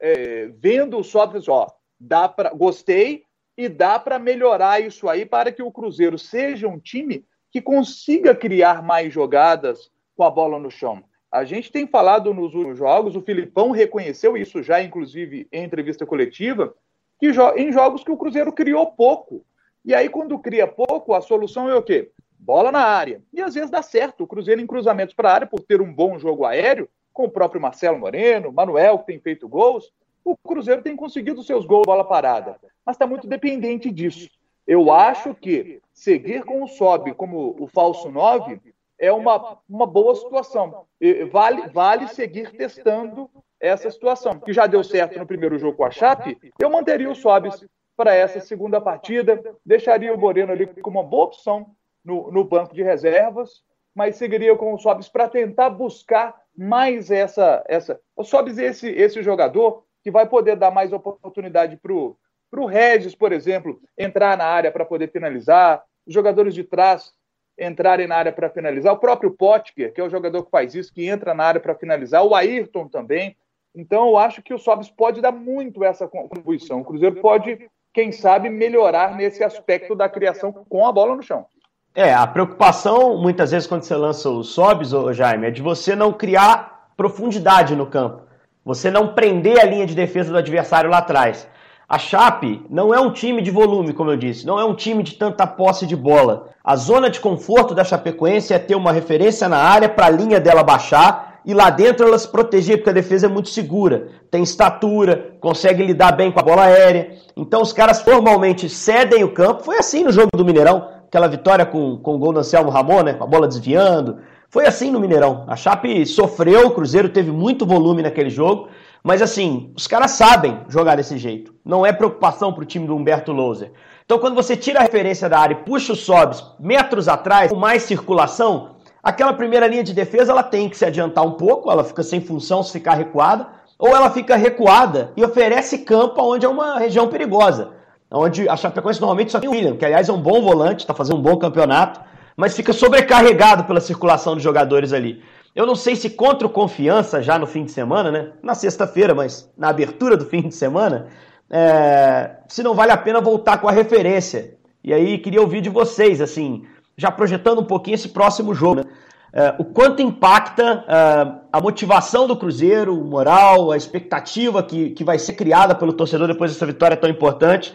é, 0.00 0.48
vendo 0.58 0.98
o 0.98 1.04
Sobis, 1.04 1.48
ó, 1.48 1.72
dá 2.00 2.28
para, 2.28 2.50
gostei, 2.50 3.24
e 3.56 3.68
dá 3.68 3.98
para 3.98 4.18
melhorar 4.18 4.80
isso 4.80 5.08
aí 5.08 5.24
para 5.24 5.52
que 5.52 5.62
o 5.62 5.70
Cruzeiro 5.70 6.18
seja 6.18 6.68
um 6.68 6.78
time 6.78 7.24
que 7.50 7.62
consiga 7.62 8.34
criar 8.34 8.82
mais 8.82 9.12
jogadas 9.12 9.90
com 10.16 10.24
a 10.24 10.30
bola 10.30 10.58
no 10.58 10.70
chão. 10.70 11.04
A 11.30 11.44
gente 11.44 11.70
tem 11.70 11.86
falado 11.86 12.32
nos 12.32 12.54
últimos 12.54 12.78
jogos, 12.78 13.16
o 13.16 13.20
Filipão 13.20 13.70
reconheceu 13.70 14.36
isso 14.36 14.62
já, 14.62 14.82
inclusive, 14.82 15.48
em 15.52 15.64
entrevista 15.64 16.06
coletiva, 16.06 16.74
que 17.18 17.28
em 17.56 17.72
jogos 17.72 18.04
que 18.04 18.10
o 18.10 18.16
Cruzeiro 18.16 18.52
criou 18.52 18.86
pouco. 18.92 19.44
E 19.84 19.94
aí, 19.94 20.08
quando 20.08 20.38
cria 20.38 20.66
pouco, 20.66 21.12
a 21.12 21.20
solução 21.20 21.68
é 21.68 21.74
o 21.74 21.82
quê? 21.82 22.10
Bola 22.38 22.70
na 22.70 22.80
área. 22.80 23.22
E 23.32 23.40
às 23.40 23.54
vezes 23.54 23.70
dá 23.70 23.82
certo. 23.82 24.24
O 24.24 24.26
Cruzeiro 24.26 24.60
em 24.60 24.66
cruzamentos 24.66 25.14
para 25.14 25.30
a 25.30 25.34
área, 25.34 25.46
por 25.46 25.60
ter 25.60 25.80
um 25.80 25.92
bom 25.92 26.18
jogo 26.18 26.44
aéreo, 26.44 26.88
com 27.12 27.24
o 27.24 27.30
próprio 27.30 27.60
Marcelo 27.60 27.98
Moreno, 27.98 28.52
Manuel, 28.52 28.98
que 28.98 29.06
tem 29.06 29.20
feito 29.20 29.48
gols, 29.48 29.92
o 30.24 30.36
Cruzeiro 30.36 30.82
tem 30.82 30.96
conseguido 30.96 31.42
seus 31.42 31.66
gols 31.66 31.86
bola 31.86 32.04
parada, 32.04 32.56
mas 32.84 32.94
está 32.96 33.06
muito 33.06 33.26
dependente 33.26 33.90
disso. 33.90 34.28
Eu 34.66 34.90
acho 34.90 35.34
que 35.34 35.82
seguir 35.92 36.44
com 36.44 36.62
o 36.62 36.68
Sobe 36.68 37.12
como 37.12 37.54
o 37.60 37.66
falso 37.66 38.10
9 38.10 38.60
é 38.98 39.12
uma, 39.12 39.58
uma 39.68 39.86
boa 39.86 40.14
situação. 40.14 40.86
Vale, 41.30 41.68
vale 41.68 42.08
seguir 42.08 42.50
testando 42.52 43.30
essa 43.60 43.90
situação, 43.90 44.38
que 44.38 44.52
já 44.52 44.66
deu 44.66 44.82
certo 44.82 45.18
no 45.18 45.26
primeiro 45.26 45.58
jogo 45.58 45.76
com 45.76 45.84
a 45.84 45.90
Chape. 45.90 46.38
Eu 46.58 46.70
manteria 46.70 47.10
o 47.10 47.14
Sobis 47.14 47.64
para 47.96 48.14
essa 48.14 48.40
segunda 48.40 48.80
partida, 48.80 49.40
deixaria 49.64 50.12
o 50.14 50.18
Moreno 50.18 50.52
ali 50.52 50.66
como 50.66 50.98
uma 50.98 51.08
boa 51.08 51.24
opção 51.24 51.74
no, 52.04 52.30
no 52.30 52.44
banco 52.44 52.74
de 52.74 52.82
reservas, 52.82 53.62
mas 53.94 54.16
seguiria 54.16 54.56
com 54.56 54.74
o 54.74 54.78
Sobis 54.78 55.08
para 55.08 55.28
tentar 55.28 55.70
buscar 55.70 56.34
mais 56.56 57.10
essa. 57.10 57.64
essa. 57.68 58.00
O 58.16 58.24
Sobis, 58.24 58.58
esse, 58.58 58.88
esse 58.88 59.22
jogador, 59.22 59.84
que 60.04 60.10
vai 60.10 60.26
poder 60.28 60.54
dar 60.54 60.70
mais 60.70 60.92
oportunidade 60.92 61.78
para 61.78 61.92
o 61.92 62.66
Regis, 62.66 63.14
por 63.14 63.32
exemplo, 63.32 63.80
entrar 63.96 64.36
na 64.36 64.44
área 64.44 64.70
para 64.70 64.84
poder 64.84 65.10
finalizar, 65.10 65.82
os 66.06 66.12
jogadores 66.12 66.54
de 66.54 66.62
trás 66.62 67.14
entrarem 67.58 68.06
na 68.06 68.16
área 68.16 68.32
para 68.32 68.50
finalizar, 68.50 68.92
o 68.92 68.98
próprio 68.98 69.30
Potker, 69.30 69.94
que 69.94 70.00
é 70.00 70.04
o 70.04 70.10
jogador 70.10 70.44
que 70.44 70.50
faz 70.50 70.74
isso, 70.74 70.92
que 70.92 71.06
entra 71.06 71.32
na 71.32 71.44
área 71.44 71.60
para 71.60 71.74
finalizar, 71.74 72.22
o 72.22 72.34
Ayrton 72.34 72.86
também. 72.86 73.34
Então, 73.74 74.08
eu 74.08 74.18
acho 74.18 74.42
que 74.42 74.52
o 74.52 74.58
Sobis 74.58 74.90
pode 74.90 75.22
dar 75.22 75.32
muito 75.32 75.82
essa 75.82 76.06
contribuição. 76.06 76.80
O 76.80 76.84
Cruzeiro 76.84 77.16
pode, 77.22 77.70
quem 77.92 78.12
sabe, 78.12 78.50
melhorar 78.50 79.16
nesse 79.16 79.42
aspecto 79.42 79.96
da 79.96 80.08
criação 80.08 80.52
com 80.52 80.86
a 80.86 80.92
bola 80.92 81.16
no 81.16 81.22
chão. 81.22 81.46
É, 81.94 82.12
a 82.12 82.26
preocupação, 82.26 83.16
muitas 83.16 83.52
vezes, 83.52 83.66
quando 83.66 83.84
você 83.84 83.96
lança 83.96 84.28
o 84.28 84.42
Sobis, 84.42 84.90
Jaime, 85.12 85.46
é 85.46 85.50
de 85.50 85.62
você 85.62 85.96
não 85.96 86.12
criar 86.12 86.90
profundidade 86.96 87.74
no 87.74 87.86
campo. 87.86 88.33
Você 88.64 88.90
não 88.90 89.08
prender 89.08 89.60
a 89.60 89.64
linha 89.64 89.86
de 89.86 89.94
defesa 89.94 90.32
do 90.32 90.38
adversário 90.38 90.88
lá 90.88 90.98
atrás. 90.98 91.46
A 91.86 91.98
Chape 91.98 92.64
não 92.70 92.94
é 92.94 92.98
um 92.98 93.12
time 93.12 93.42
de 93.42 93.50
volume, 93.50 93.92
como 93.92 94.10
eu 94.10 94.16
disse, 94.16 94.46
não 94.46 94.58
é 94.58 94.64
um 94.64 94.74
time 94.74 95.02
de 95.02 95.16
tanta 95.16 95.46
posse 95.46 95.86
de 95.86 95.94
bola. 95.94 96.48
A 96.64 96.74
zona 96.74 97.10
de 97.10 97.20
conforto 97.20 97.74
da 97.74 97.84
Chapecoense 97.84 98.54
é 98.54 98.58
ter 98.58 98.74
uma 98.74 98.90
referência 98.90 99.50
na 99.50 99.58
área 99.58 99.86
para 99.86 100.06
a 100.06 100.10
linha 100.10 100.40
dela 100.40 100.62
baixar 100.62 101.40
e 101.44 101.52
lá 101.52 101.68
dentro 101.68 102.06
ela 102.06 102.18
se 102.18 102.26
proteger, 102.26 102.78
porque 102.78 102.88
a 102.88 102.94
defesa 102.94 103.26
é 103.26 103.28
muito 103.28 103.50
segura. 103.50 104.08
Tem 104.30 104.42
estatura, 104.42 105.34
consegue 105.40 105.84
lidar 105.84 106.12
bem 106.12 106.32
com 106.32 106.40
a 106.40 106.42
bola 106.42 106.62
aérea. 106.62 107.18
Então 107.36 107.60
os 107.60 107.70
caras 107.70 108.02
normalmente 108.06 108.66
cedem 108.66 109.22
o 109.22 109.34
campo. 109.34 109.62
Foi 109.62 109.76
assim 109.76 110.04
no 110.04 110.10
jogo 110.10 110.30
do 110.34 110.44
Mineirão, 110.44 110.88
aquela 111.06 111.28
vitória 111.28 111.66
com, 111.66 111.98
com 111.98 112.14
o 112.14 112.18
gol 112.18 112.32
do 112.32 112.40
Anselmo 112.40 112.70
Ramon, 112.70 113.02
né? 113.02 113.12
Com 113.12 113.24
a 113.24 113.26
bola 113.26 113.46
desviando, 113.46 114.20
foi 114.54 114.68
assim 114.68 114.88
no 114.88 115.00
Mineirão. 115.00 115.42
A 115.48 115.56
Chape 115.56 116.06
sofreu, 116.06 116.68
o 116.68 116.70
Cruzeiro 116.70 117.08
teve 117.08 117.32
muito 117.32 117.66
volume 117.66 118.02
naquele 118.02 118.30
jogo, 118.30 118.68
mas 119.02 119.20
assim, 119.20 119.72
os 119.76 119.88
caras 119.88 120.12
sabem 120.12 120.60
jogar 120.68 120.94
desse 120.94 121.18
jeito. 121.18 121.52
Não 121.64 121.84
é 121.84 121.92
preocupação 121.92 122.52
para 122.52 122.62
o 122.62 122.64
time 122.64 122.86
do 122.86 122.94
Humberto 122.94 123.32
Louser. 123.32 123.72
Então, 124.04 124.20
quando 124.20 124.36
você 124.36 124.56
tira 124.56 124.78
a 124.78 124.82
referência 124.82 125.28
da 125.28 125.40
área 125.40 125.54
e 125.54 125.64
puxa 125.64 125.92
os 125.92 126.04
sobs 126.04 126.44
metros 126.60 127.08
atrás, 127.08 127.50
com 127.50 127.56
mais 127.56 127.82
circulação, 127.82 128.76
aquela 129.02 129.32
primeira 129.32 129.66
linha 129.66 129.82
de 129.82 129.92
defesa 129.92 130.30
ela 130.30 130.44
tem 130.44 130.68
que 130.68 130.78
se 130.78 130.84
adiantar 130.84 131.26
um 131.26 131.32
pouco, 131.32 131.68
ela 131.68 131.82
fica 131.82 132.04
sem 132.04 132.20
função 132.20 132.62
se 132.62 132.70
ficar 132.70 132.94
recuada, 132.94 133.48
ou 133.76 133.88
ela 133.88 134.08
fica 134.08 134.36
recuada 134.36 135.10
e 135.16 135.24
oferece 135.24 135.78
campo 135.78 136.22
onde 136.22 136.46
é 136.46 136.48
uma 136.48 136.78
região 136.78 137.08
perigosa. 137.08 137.72
Onde 138.08 138.48
a 138.48 138.56
Chapecoense 138.56 139.00
normalmente 139.00 139.32
só 139.32 139.40
tem 139.40 139.48
o 139.48 139.52
William, 139.52 139.74
que 139.74 139.84
aliás 139.84 140.08
é 140.08 140.12
um 140.12 140.22
bom 140.22 140.40
volante, 140.40 140.84
está 140.84 140.94
fazendo 140.94 141.18
um 141.18 141.22
bom 141.22 141.36
campeonato, 141.38 142.13
mas 142.36 142.56
fica 142.56 142.72
sobrecarregado 142.72 143.64
pela 143.64 143.80
circulação 143.80 144.36
de 144.36 144.42
jogadores 144.42 144.92
ali. 144.92 145.22
Eu 145.54 145.66
não 145.66 145.76
sei 145.76 145.94
se 145.94 146.10
contra 146.10 146.46
o 146.46 146.50
Confiança, 146.50 147.22
já 147.22 147.38
no 147.38 147.46
fim 147.46 147.64
de 147.64 147.70
semana, 147.70 148.10
né? 148.10 148.32
Na 148.42 148.54
sexta-feira, 148.54 149.14
mas 149.14 149.50
na 149.56 149.68
abertura 149.68 150.16
do 150.16 150.24
fim 150.24 150.48
de 150.48 150.54
semana, 150.54 151.06
é, 151.48 152.36
se 152.48 152.62
não 152.62 152.74
vale 152.74 152.90
a 152.90 152.96
pena 152.96 153.20
voltar 153.20 153.58
com 153.58 153.68
a 153.68 153.72
referência. 153.72 154.54
E 154.82 154.92
aí 154.92 155.16
queria 155.18 155.40
ouvir 155.40 155.60
de 155.60 155.70
vocês, 155.70 156.20
assim, 156.20 156.64
já 156.96 157.10
projetando 157.10 157.60
um 157.60 157.64
pouquinho 157.64 157.94
esse 157.94 158.08
próximo 158.08 158.52
jogo, 158.52 158.76
né? 158.76 158.84
É, 159.32 159.54
o 159.58 159.64
quanto 159.64 160.00
impacta 160.00 160.84
é, 160.88 161.32
a 161.52 161.60
motivação 161.60 162.26
do 162.26 162.36
Cruzeiro, 162.36 162.96
o 162.96 163.04
moral, 163.04 163.70
a 163.70 163.76
expectativa 163.76 164.62
que, 164.62 164.90
que 164.90 165.02
vai 165.02 165.18
ser 165.18 165.34
criada 165.34 165.74
pelo 165.74 165.92
torcedor 165.92 166.28
depois 166.28 166.52
dessa 166.52 166.66
vitória 166.66 166.96
tão 166.96 167.10
importante 167.10 167.74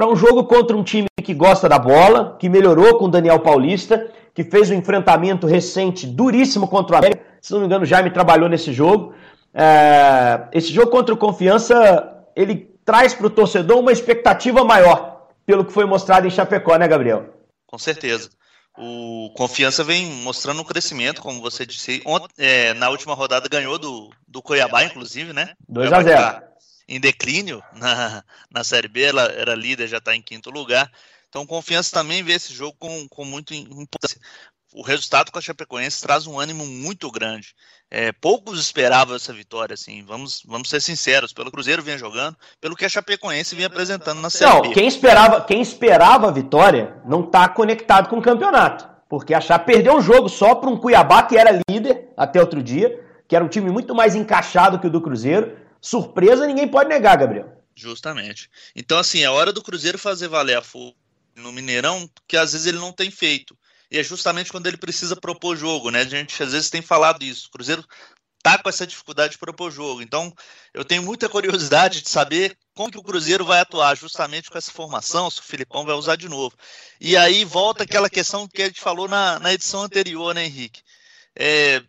para 0.00 0.08
um 0.08 0.16
jogo 0.16 0.44
contra 0.44 0.74
um 0.74 0.82
time 0.82 1.06
que 1.22 1.34
gosta 1.34 1.68
da 1.68 1.78
bola, 1.78 2.34
que 2.40 2.48
melhorou 2.48 2.96
com 2.96 3.04
o 3.04 3.10
Daniel 3.10 3.38
Paulista, 3.38 4.10
que 4.32 4.42
fez 4.42 4.70
um 4.70 4.74
enfrentamento 4.74 5.46
recente 5.46 6.06
duríssimo 6.06 6.66
contra 6.66 6.94
o 6.94 6.98
América. 6.98 7.22
Se 7.42 7.52
não 7.52 7.60
me 7.60 7.66
engano, 7.66 7.82
o 7.82 7.86
Jaime 7.86 8.10
trabalhou 8.10 8.48
nesse 8.48 8.72
jogo. 8.72 9.12
É, 9.52 10.48
esse 10.54 10.72
jogo 10.72 10.90
contra 10.90 11.12
o 11.12 11.18
Confiança, 11.18 12.24
ele 12.34 12.70
traz 12.82 13.12
para 13.12 13.26
o 13.26 13.30
torcedor 13.30 13.78
uma 13.78 13.92
expectativa 13.92 14.64
maior, 14.64 15.26
pelo 15.44 15.66
que 15.66 15.72
foi 15.72 15.84
mostrado 15.84 16.26
em 16.26 16.30
Chapecó, 16.30 16.78
né, 16.78 16.88
Gabriel? 16.88 17.34
Com 17.66 17.76
certeza. 17.76 18.30
O 18.78 19.30
Confiança 19.36 19.84
vem 19.84 20.06
mostrando 20.22 20.62
um 20.62 20.64
crescimento, 20.64 21.20
como 21.20 21.42
você 21.42 21.66
disse. 21.66 22.02
É, 22.38 22.72
na 22.72 22.88
última 22.88 23.12
rodada 23.12 23.50
ganhou 23.50 23.78
do, 23.78 24.08
do 24.26 24.40
Cuiabá, 24.40 24.82
inclusive, 24.82 25.34
né? 25.34 25.50
2 25.68 25.92
a 25.92 26.02
0 26.02 26.16
tá 26.16 26.49
Em 26.90 27.00
declínio 27.00 27.62
na, 27.72 28.22
na 28.50 28.64
Série 28.64 28.88
B, 28.88 29.02
ela 29.02 29.22
era 29.22 29.54
líder, 29.54 29.88
já 29.88 29.98
está 29.98 30.14
em 30.14 30.20
quinto 30.20 30.50
lugar. 30.50 30.90
Então, 31.28 31.46
Confiança 31.46 31.92
também 31.92 32.22
vê 32.22 32.32
esse 32.32 32.52
jogo 32.52 32.76
com, 32.78 33.08
com 33.08 33.24
muita 33.24 33.54
importância 33.54 34.20
o 34.72 34.82
resultado 34.82 35.32
com 35.32 35.38
a 35.38 35.42
Chapecoense 35.42 36.00
traz 36.00 36.26
um 36.26 36.38
ânimo 36.38 36.64
muito 36.64 37.10
grande. 37.10 37.54
É, 37.90 38.12
poucos 38.12 38.60
esperavam 38.60 39.16
essa 39.16 39.32
vitória, 39.32 39.74
assim, 39.74 40.04
vamos, 40.04 40.42
vamos 40.46 40.70
ser 40.70 40.80
sinceros, 40.80 41.32
pelo 41.32 41.50
Cruzeiro 41.50 41.82
vinha 41.82 41.98
jogando, 41.98 42.36
pelo 42.60 42.76
que 42.76 42.84
a 42.84 42.88
Chapecoense 42.88 43.56
vinha 43.56 43.66
apresentando 43.66 44.20
na 44.20 44.30
Série 44.30 44.50
Não, 44.50 44.72
quem 44.72 44.86
esperava, 44.86 45.40
quem 45.40 45.60
esperava 45.60 46.28
a 46.28 46.30
vitória 46.30 46.94
não 47.04 47.24
está 47.24 47.48
conectado 47.48 48.08
com 48.08 48.18
o 48.18 48.22
campeonato, 48.22 48.88
porque 49.08 49.34
a 49.34 49.40
Chape 49.40 49.72
perdeu 49.72 49.96
um 49.96 50.00
jogo 50.00 50.28
só 50.28 50.54
para 50.54 50.70
um 50.70 50.76
Cuiabá 50.76 51.24
que 51.24 51.36
era 51.36 51.60
líder 51.68 52.08
até 52.16 52.40
outro 52.40 52.62
dia, 52.62 53.00
que 53.26 53.34
era 53.34 53.44
um 53.44 53.48
time 53.48 53.70
muito 53.70 53.92
mais 53.92 54.14
encaixado 54.14 54.78
que 54.78 54.86
o 54.86 54.90
do 54.90 55.00
Cruzeiro. 55.00 55.56
Surpresa 55.80 56.46
ninguém 56.46 56.68
pode 56.68 56.88
negar, 56.88 57.16
Gabriel. 57.16 57.62
Justamente. 57.74 58.50
Então, 58.74 58.98
assim, 58.98 59.22
é 59.22 59.30
hora 59.30 59.52
do 59.52 59.62
Cruzeiro 59.62 59.98
fazer 59.98 60.28
valer 60.28 60.58
a 60.58 60.62
força 60.62 60.94
no 61.36 61.52
Mineirão, 61.52 62.10
que 62.28 62.36
às 62.36 62.52
vezes 62.52 62.66
ele 62.66 62.78
não 62.78 62.92
tem 62.92 63.10
feito 63.10 63.56
e 63.90 63.98
é 63.98 64.04
justamente 64.04 64.52
quando 64.52 64.66
ele 64.68 64.76
precisa 64.76 65.16
propor 65.16 65.56
jogo, 65.56 65.90
né? 65.90 66.02
A 66.02 66.04
gente 66.04 66.40
às 66.42 66.52
vezes 66.52 66.70
tem 66.70 66.80
falado 66.80 67.24
isso. 67.24 67.48
O 67.48 67.50
Cruzeiro 67.50 67.84
tá 68.42 68.56
com 68.56 68.68
essa 68.68 68.86
dificuldade 68.86 69.32
de 69.32 69.38
propor 69.38 69.70
jogo. 69.70 70.00
Então, 70.00 70.32
eu 70.72 70.84
tenho 70.84 71.02
muita 71.02 71.28
curiosidade 71.28 72.00
de 72.00 72.08
saber 72.08 72.56
como 72.72 72.90
que 72.90 72.98
o 72.98 73.02
Cruzeiro 73.02 73.44
vai 73.44 73.60
atuar 73.60 73.96
justamente 73.96 74.48
com 74.48 74.56
essa 74.56 74.70
formação, 74.70 75.28
se 75.28 75.40
o 75.40 75.42
Filipão 75.42 75.84
vai 75.84 75.96
usar 75.96 76.16
de 76.16 76.28
novo. 76.28 76.56
E 77.00 77.16
aí 77.16 77.44
volta 77.44 77.82
aquela 77.82 78.08
questão 78.08 78.46
que 78.46 78.62
a 78.62 78.66
gente 78.66 78.80
falou 78.80 79.08
na, 79.08 79.40
na 79.40 79.52
edição 79.52 79.82
anterior, 79.82 80.34
né, 80.34 80.44
Henrique? 80.44 80.82
É, 81.36 81.82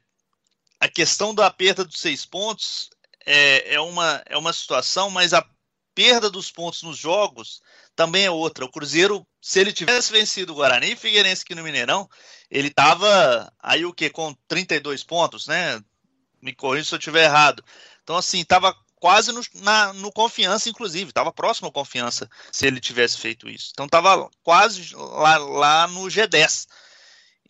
a 0.80 0.88
questão 0.88 1.36
da 1.36 1.52
perda 1.52 1.86
dos 1.86 2.00
seis 2.00 2.26
pontos 2.26 2.90
é, 3.26 3.76
é, 3.76 3.80
uma, 3.80 4.22
é 4.26 4.38
uma 4.38 4.54
situação, 4.54 5.10
mas 5.10 5.34
a 5.34 5.46
perda 5.94 6.30
dos 6.30 6.52
pontos 6.52 6.84
nos 6.84 6.98
jogos 6.98 7.62
também 7.96 8.26
é 8.26 8.32
outra. 8.32 8.66
O 8.66 8.72
Cruzeiro, 8.72 9.26
se 9.42 9.60
ele 9.60 9.74
tivesse 9.74 10.12
vencido 10.12 10.54
o 10.54 10.56
Guarani 10.56 10.94
e 10.94 10.96
Figueirense 10.96 11.44
aqui 11.44 11.56
no 11.56 11.64
Mineirão, 11.64 12.10
ele 12.50 12.70
tava 12.70 13.52
aí 13.60 13.86
o 13.86 13.94
que 13.94 14.10
com 14.10 14.34
32 14.48 15.04
pontos, 15.04 15.48
né? 15.48 15.82
Me 16.42 16.54
corrija 16.54 16.90
se 16.90 16.96
eu 16.96 17.00
estiver 17.00 17.26
errado. 17.26 17.64
Então 18.04 18.16
assim, 18.16 18.44
tava 18.44 18.76
quase 18.96 19.32
no, 19.32 19.42
na, 19.56 19.94
no 19.94 20.12
confiança, 20.12 20.70
inclusive, 20.70 21.12
tava 21.12 21.34
próximo 21.34 21.68
à 21.68 21.72
confiança 21.72 22.30
se 22.52 22.68
ele 22.68 22.80
tivesse 22.80 23.18
feito 23.18 23.50
isso. 23.50 23.72
Então 23.74 23.88
tava 23.88 24.30
quase 24.44 24.96
lá, 24.96 25.38
lá 25.38 25.88
no 25.88 26.02
G10. 26.04 26.68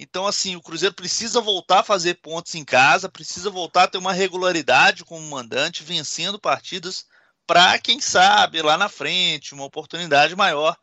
Então, 0.04 0.26
assim, 0.26 0.56
o 0.56 0.62
Cruzeiro 0.62 0.96
precisa 0.96 1.40
voltar 1.40 1.82
a 1.82 1.84
fazer 1.84 2.16
pontos 2.16 2.56
em 2.56 2.66
casa, 2.66 3.08
precisa 3.08 3.52
voltar 3.52 3.84
a 3.84 3.88
ter 3.88 4.00
uma 4.00 4.12
regularidade 4.12 5.06
como 5.06 5.22
mandante, 5.30 5.84
vencendo 5.84 6.40
partidas 6.40 7.06
para 7.46 7.78
quem 7.78 8.02
sabe 8.02 8.64
lá 8.64 8.80
na 8.80 8.90
frente, 8.90 9.54
uma 9.54 9.64
oportunidade 9.64 10.36
maior, 10.36 10.76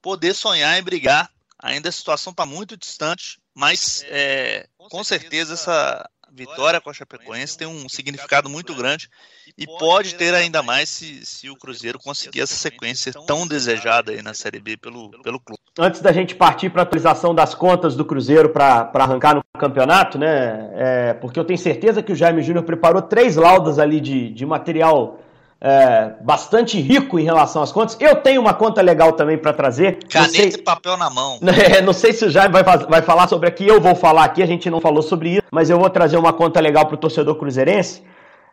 poder 0.00 0.34
sonhar 0.34 0.78
e 0.78 0.82
brigar. 0.82 1.28
Ainda 1.58 1.88
a 1.88 1.92
situação 1.92 2.30
está 2.30 2.46
muito 2.46 2.76
distante, 2.76 3.40
mas 3.52 4.04
é, 4.06 4.68
com 4.88 5.02
certeza 5.02 5.54
essa 5.54 6.08
vitória 6.32 6.80
com 6.80 6.90
a 6.90 6.92
Chapecoense 6.92 7.58
tem 7.58 7.66
um 7.66 7.88
significado 7.88 8.48
muito 8.48 8.74
grande 8.74 9.08
e 9.56 9.66
pode 9.66 10.14
ter 10.14 10.34
ainda 10.34 10.62
mais 10.62 10.88
se, 10.88 11.24
se 11.24 11.50
o 11.50 11.56
Cruzeiro 11.56 11.98
conseguir 11.98 12.40
essa 12.40 12.54
sequência 12.54 13.12
tão 13.26 13.46
desejada 13.46 14.12
aí 14.12 14.22
na 14.22 14.34
Série 14.34 14.60
B 14.60 14.76
pelo, 14.76 15.10
pelo 15.22 15.40
clube. 15.40 15.60
Antes 15.78 16.00
da 16.00 16.12
gente 16.12 16.34
partir 16.34 16.70
para 16.70 16.82
a 16.82 16.84
atualização 16.84 17.34
das 17.34 17.54
contas 17.54 17.94
do 17.96 18.04
Cruzeiro 18.04 18.50
para 18.50 18.90
arrancar 18.94 19.34
no 19.34 19.42
campeonato, 19.58 20.18
né? 20.18 20.70
É, 20.74 21.14
porque 21.14 21.38
eu 21.38 21.44
tenho 21.44 21.58
certeza 21.58 22.02
que 22.02 22.12
o 22.12 22.16
Jaime 22.16 22.42
Júnior 22.42 22.64
preparou 22.64 23.02
três 23.02 23.36
laudas 23.36 23.78
ali 23.78 24.00
de, 24.00 24.30
de 24.30 24.44
material 24.44 25.20
é, 25.60 26.12
bastante 26.22 26.80
rico 26.80 27.18
em 27.18 27.24
relação 27.24 27.62
às 27.62 27.70
contas. 27.70 27.96
Eu 28.00 28.16
tenho 28.16 28.40
uma 28.40 28.54
conta 28.54 28.80
legal 28.80 29.12
também 29.12 29.36
para 29.36 29.52
trazer. 29.52 29.98
Caneta 30.08 30.32
sei... 30.32 30.48
e 30.48 30.58
papel 30.58 30.96
na 30.96 31.10
mão. 31.10 31.38
É, 31.70 31.82
não 31.82 31.92
sei 31.92 32.12
se 32.12 32.24
o 32.24 32.30
Jaime 32.30 32.52
vai, 32.52 32.62
vai 32.62 33.02
falar 33.02 33.28
sobre 33.28 33.46
aqui, 33.48 33.66
eu 33.66 33.80
vou 33.80 33.94
falar 33.94 34.24
aqui, 34.24 34.42
a 34.42 34.46
gente 34.46 34.70
não 34.70 34.80
falou 34.80 35.02
sobre 35.02 35.30
isso, 35.30 35.42
mas 35.50 35.68
eu 35.68 35.78
vou 35.78 35.90
trazer 35.90 36.16
uma 36.16 36.32
conta 36.32 36.58
legal 36.58 36.86
para 36.86 36.94
o 36.94 36.98
torcedor 36.98 37.34
cruzeirense. 37.36 38.02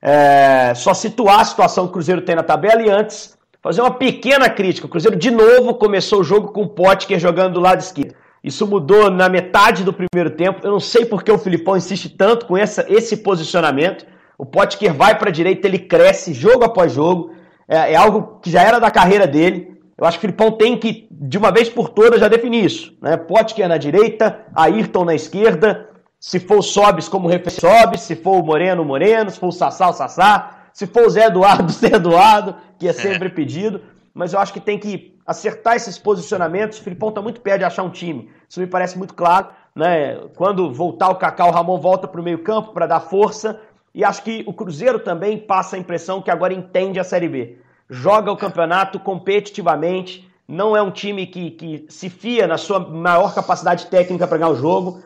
É, 0.02 0.74
só 0.76 0.94
situar 0.94 1.40
a 1.40 1.46
situação 1.46 1.86
que 1.86 1.92
o 1.92 1.94
Cruzeiro 1.94 2.22
tem 2.22 2.36
na 2.36 2.44
tabela 2.44 2.82
e 2.82 2.90
antes 2.90 3.38
fazer 3.62 3.82
uma 3.82 3.92
pequena 3.92 4.50
crítica. 4.50 4.88
O 4.88 4.90
Cruzeiro 4.90 5.18
de 5.18 5.32
novo 5.32 5.74
começou 5.76 6.20
o 6.20 6.24
jogo 6.24 6.50
com 6.50 6.64
o 6.64 6.68
Potker 6.68 7.20
jogando 7.20 7.54
do 7.54 7.60
lado 7.60 7.80
esquerdo. 7.80 8.14
Isso 8.44 8.68
mudou 8.68 9.10
na 9.10 9.28
metade 9.30 9.84
do 9.84 9.94
primeiro 9.94 10.36
tempo. 10.36 10.62
Eu 10.64 10.72
não 10.72 10.80
sei 10.80 11.06
porque 11.06 11.32
o 11.32 11.38
Filipão 11.38 11.76
insiste 11.76 12.10
tanto 12.10 12.46
com 12.46 12.58
essa, 12.58 12.86
esse 12.88 13.18
posicionamento. 13.18 14.06
O 14.38 14.46
Potker 14.46 14.94
vai 14.94 15.18
para 15.18 15.30
a 15.30 15.34
direita, 15.34 15.68
ele 15.68 15.80
cresce 15.80 16.34
jogo 16.34 16.64
após 16.64 16.92
jogo. 16.92 17.32
É, 17.68 17.94
é, 17.94 17.96
algo 17.96 18.40
que 18.42 18.52
já 18.52 18.62
era 18.62 18.80
da 18.80 18.92
carreira 18.92 19.26
dele. 19.26 19.76
Eu 19.98 20.06
acho 20.06 20.20
que 20.20 20.26
o 20.26 20.30
Filipão 20.30 20.52
tem 20.52 20.78
que, 20.78 21.08
de 21.10 21.38
uma 21.38 21.52
vez 21.52 21.70
por 21.70 21.90
todas, 21.90 22.20
já 22.20 22.28
definir 22.28 22.64
isso. 22.64 22.96
Né? 23.02 23.18
Potker 23.18 23.68
na 23.68 23.78
direita, 23.78 24.46
Ayrton 24.56 25.06
na 25.06 25.16
esquerda. 25.16 25.90
Se 26.20 26.40
for 26.40 26.60
o 26.60 26.62
Sobis 26.62 27.10
como 27.10 27.28
referência, 27.28 27.68
Sobis. 27.68 28.02
Se 28.02 28.16
for 28.16 28.40
o 28.40 28.44
Moreno, 28.44 28.86
Moreno. 28.86 29.32
Se 29.32 29.40
for 29.40 29.48
o 29.48 29.52
Sassá, 29.52 29.90
o 29.90 29.94
Sassá. 29.94 30.68
Se 30.72 30.86
for 30.86 31.08
o 31.08 31.10
Zé 31.10 31.26
Eduardo, 31.26 31.72
Zé 31.74 31.96
Eduardo, 31.96 32.56
que 32.78 32.88
é 32.88 32.94
sempre 32.94 33.30
pedido. 33.34 33.82
Mas 34.14 34.34
eu 34.34 34.40
acho 34.40 34.54
que 34.54 34.60
tem 34.60 34.78
que 34.78 35.18
acertar 35.26 35.76
esses 35.76 35.98
posicionamentos. 35.98 36.80
O 36.80 36.84
Filipão 36.84 37.10
está 37.10 37.22
muito 37.22 37.42
perto 37.42 37.60
de 37.60 37.66
achar 37.66 37.82
um 37.84 37.90
time. 37.90 38.30
Isso 38.48 38.60
me 38.60 38.68
parece 38.68 38.98
muito 38.98 39.16
claro. 39.16 39.48
Né? 39.76 40.16
Quando 40.36 40.72
voltar 40.72 41.10
o 41.10 41.16
Cacau, 41.16 41.50
o 41.50 41.52
Ramon 41.52 41.80
volta 41.80 42.08
para 42.08 42.22
o 42.22 42.24
meio 42.24 42.44
campo 42.44 42.72
para 42.72 42.88
dar 42.88 43.00
força. 43.00 43.60
E 43.98 44.04
acho 44.04 44.22
que 44.22 44.44
o 44.46 44.54
Cruzeiro 44.54 45.00
também 45.00 45.40
passa 45.40 45.76
a 45.76 45.80
impressão 45.80 46.22
que 46.22 46.30
agora 46.30 46.54
entende 46.54 47.00
a 47.00 47.04
Série 47.04 47.28
B. 47.28 47.58
Joga 47.90 48.32
o 48.32 48.38
campeonato 48.38 49.00
competitivamente, 49.00 50.32
não 50.48 50.78
é 50.78 50.82
um 50.84 50.92
time 50.92 51.26
que, 51.26 51.50
que 51.50 51.86
se 51.90 52.08
fia 52.08 52.46
na 52.46 52.60
sua 52.60 52.80
maior 52.80 53.34
capacidade 53.34 53.88
técnica 53.88 54.28
para 54.28 54.38
ganhar 54.38 54.52
o 54.52 54.56
jogo, 54.56 55.02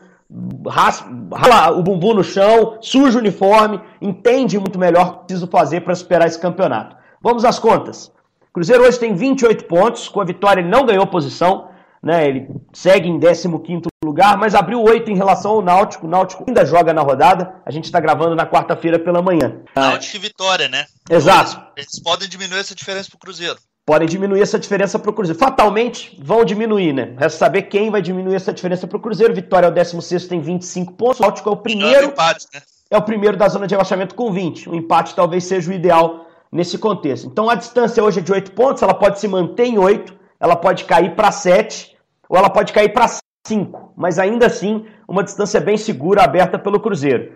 rala 1.32 1.70
o 1.74 1.82
bumbum 1.82 2.12
no 2.12 2.22
chão, 2.22 2.76
suja 2.82 3.16
o 3.16 3.22
uniforme, 3.22 3.80
entende 3.98 4.58
muito 4.58 4.78
melhor 4.78 5.06
o 5.06 5.12
que 5.12 5.18
preciso 5.20 5.46
fazer 5.46 5.80
para 5.80 5.94
superar 5.94 6.28
esse 6.28 6.38
campeonato. 6.38 6.94
Vamos 7.22 7.46
às 7.46 7.58
contas. 7.58 8.12
Cruzeiro 8.52 8.84
hoje 8.84 9.00
tem 9.00 9.14
28 9.14 9.64
pontos, 9.64 10.06
com 10.06 10.20
a 10.20 10.24
vitória 10.24 10.60
ele 10.60 10.68
não 10.68 10.84
ganhou 10.84 11.06
posição, 11.06 11.68
né? 12.02 12.28
Ele 12.28 12.48
segue 12.72 13.08
em 13.08 13.20
15 13.20 13.82
lugar, 14.04 14.36
mas 14.36 14.54
abriu 14.54 14.82
8 14.82 15.10
em 15.10 15.16
relação 15.16 15.52
ao 15.52 15.62
Náutico. 15.62 16.06
O 16.06 16.10
Náutico 16.10 16.44
ainda 16.46 16.64
joga 16.64 16.92
na 16.92 17.00
rodada. 17.00 17.54
A 17.64 17.70
gente 17.70 17.84
está 17.84 18.00
gravando 18.00 18.34
na 18.34 18.44
quarta-feira 18.44 18.98
pela 18.98 19.22
manhã. 19.22 19.60
Náutico 19.76 20.16
e 20.16 20.18
Vitória, 20.18 20.68
né? 20.68 20.86
Exato. 21.08 21.52
Eles, 21.76 21.88
eles 21.94 22.02
podem 22.02 22.28
diminuir 22.28 22.58
essa 22.58 22.74
diferença 22.74 23.08
para 23.08 23.16
o 23.16 23.20
Cruzeiro. 23.20 23.56
Podem 23.84 24.08
diminuir 24.08 24.40
essa 24.40 24.58
diferença 24.58 24.98
para 24.98 25.10
o 25.10 25.12
Cruzeiro. 25.12 25.38
Fatalmente 25.38 26.18
vão 26.20 26.44
diminuir, 26.44 26.92
né? 26.92 27.14
Resta 27.18 27.38
saber 27.38 27.62
quem 27.62 27.90
vai 27.90 28.02
diminuir 28.02 28.34
essa 28.34 28.52
diferença 28.52 28.86
para 28.86 28.96
o 28.96 29.00
Cruzeiro. 29.00 29.34
Vitória 29.34 29.66
é 29.66 29.70
o 29.70 29.72
16, 29.72 30.26
tem 30.26 30.40
25 30.40 30.94
pontos. 30.94 31.20
O 31.20 31.22
Náutico 31.22 31.48
é 31.48 31.52
o 31.52 31.56
primeiro. 31.56 32.08
Empate, 32.08 32.46
né? 32.52 32.60
É 32.90 32.96
o 32.96 33.02
primeiro 33.02 33.36
da 33.36 33.48
zona 33.48 33.66
de 33.66 33.74
rebaixamento 33.74 34.14
com 34.14 34.30
20. 34.30 34.68
O 34.68 34.74
empate 34.74 35.14
talvez 35.14 35.44
seja 35.44 35.70
o 35.70 35.72
ideal 35.72 36.26
nesse 36.50 36.76
contexto. 36.76 37.26
Então 37.26 37.48
a 37.48 37.54
distância 37.54 38.04
hoje 38.04 38.18
é 38.18 38.22
de 38.22 38.30
8 38.30 38.52
pontos, 38.52 38.82
ela 38.82 38.92
pode 38.92 39.18
se 39.18 39.26
manter 39.26 39.64
em 39.64 39.78
8 39.78 40.22
ela 40.42 40.56
pode 40.56 40.84
cair 40.84 41.14
para 41.14 41.30
7 41.30 41.91
ou 42.32 42.38
ela 42.38 42.48
pode 42.48 42.72
cair 42.72 42.88
para 42.88 43.06
5, 43.46 43.92
mas 43.94 44.18
ainda 44.18 44.46
assim 44.46 44.86
uma 45.06 45.22
distância 45.22 45.60
bem 45.60 45.76
segura 45.76 46.22
aberta 46.22 46.58
pelo 46.58 46.80
Cruzeiro. 46.80 47.32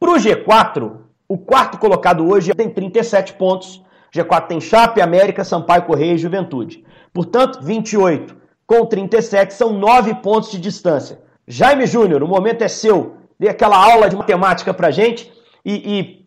Para 0.00 0.10
o 0.10 0.14
G4, 0.14 0.92
o 1.28 1.38
quarto 1.38 1.78
colocado 1.78 2.28
hoje 2.28 2.52
tem 2.52 2.68
37 2.68 3.34
pontos. 3.34 3.80
G4 4.12 4.48
tem 4.48 4.60
Chape, 4.60 5.00
América, 5.00 5.44
Sampaio 5.44 5.84
Correia 5.84 6.14
e 6.14 6.18
Juventude. 6.18 6.84
Portanto, 7.14 7.60
28 7.62 8.34
com 8.66 8.84
37 8.84 9.54
são 9.54 9.72
9 9.72 10.16
pontos 10.16 10.50
de 10.50 10.58
distância. 10.58 11.20
Jaime 11.46 11.86
Júnior, 11.86 12.20
o 12.24 12.28
momento 12.28 12.62
é 12.62 12.68
seu. 12.68 13.18
Dê 13.38 13.48
aquela 13.48 13.76
aula 13.76 14.08
de 14.08 14.16
matemática 14.16 14.74
para 14.74 14.90
gente 14.90 15.32
e, 15.64 16.00
e, 16.00 16.26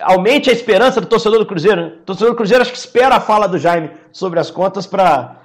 aumente 0.00 0.48
a 0.48 0.54
esperança 0.54 1.02
do 1.02 1.06
torcedor 1.06 1.38
do 1.38 1.46
Cruzeiro. 1.46 1.82
O 1.82 2.04
torcedor 2.06 2.30
do 2.32 2.36
Cruzeiro 2.36 2.62
acho 2.62 2.72
que 2.72 2.78
espera 2.78 3.16
a 3.16 3.20
fala 3.20 3.46
do 3.46 3.58
Jaime 3.58 3.90
sobre 4.10 4.40
as 4.40 4.50
contas 4.50 4.86
para 4.86 5.37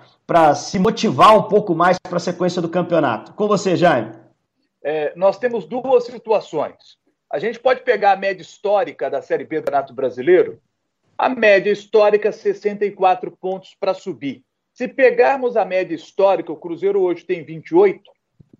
se 0.55 0.79
motivar 0.79 1.37
um 1.37 1.43
pouco 1.43 1.75
mais 1.75 1.97
para 1.99 2.17
a 2.17 2.19
sequência 2.19 2.61
do 2.61 2.69
campeonato. 2.69 3.33
Com 3.33 3.47
você, 3.47 3.75
Jaime. 3.75 4.13
É, 4.83 5.13
nós 5.15 5.37
temos 5.37 5.65
duas 5.65 6.05
situações. 6.05 6.97
A 7.31 7.39
gente 7.39 7.59
pode 7.59 7.81
pegar 7.81 8.11
a 8.11 8.17
média 8.17 8.41
histórica 8.41 9.09
da 9.09 9.21
Série 9.21 9.45
B 9.45 9.59
do 9.59 9.65
Campeonato 9.65 9.93
Brasileiro. 9.93 10.61
A 11.17 11.29
média 11.29 11.71
histórica, 11.71 12.31
64 12.31 13.31
pontos 13.31 13.75
para 13.79 13.93
subir. 13.93 14.43
Se 14.73 14.87
pegarmos 14.87 15.55
a 15.55 15.63
média 15.63 15.95
histórica, 15.95 16.51
o 16.51 16.57
Cruzeiro 16.57 17.01
hoje 17.01 17.23
tem 17.23 17.43
28, 17.43 18.01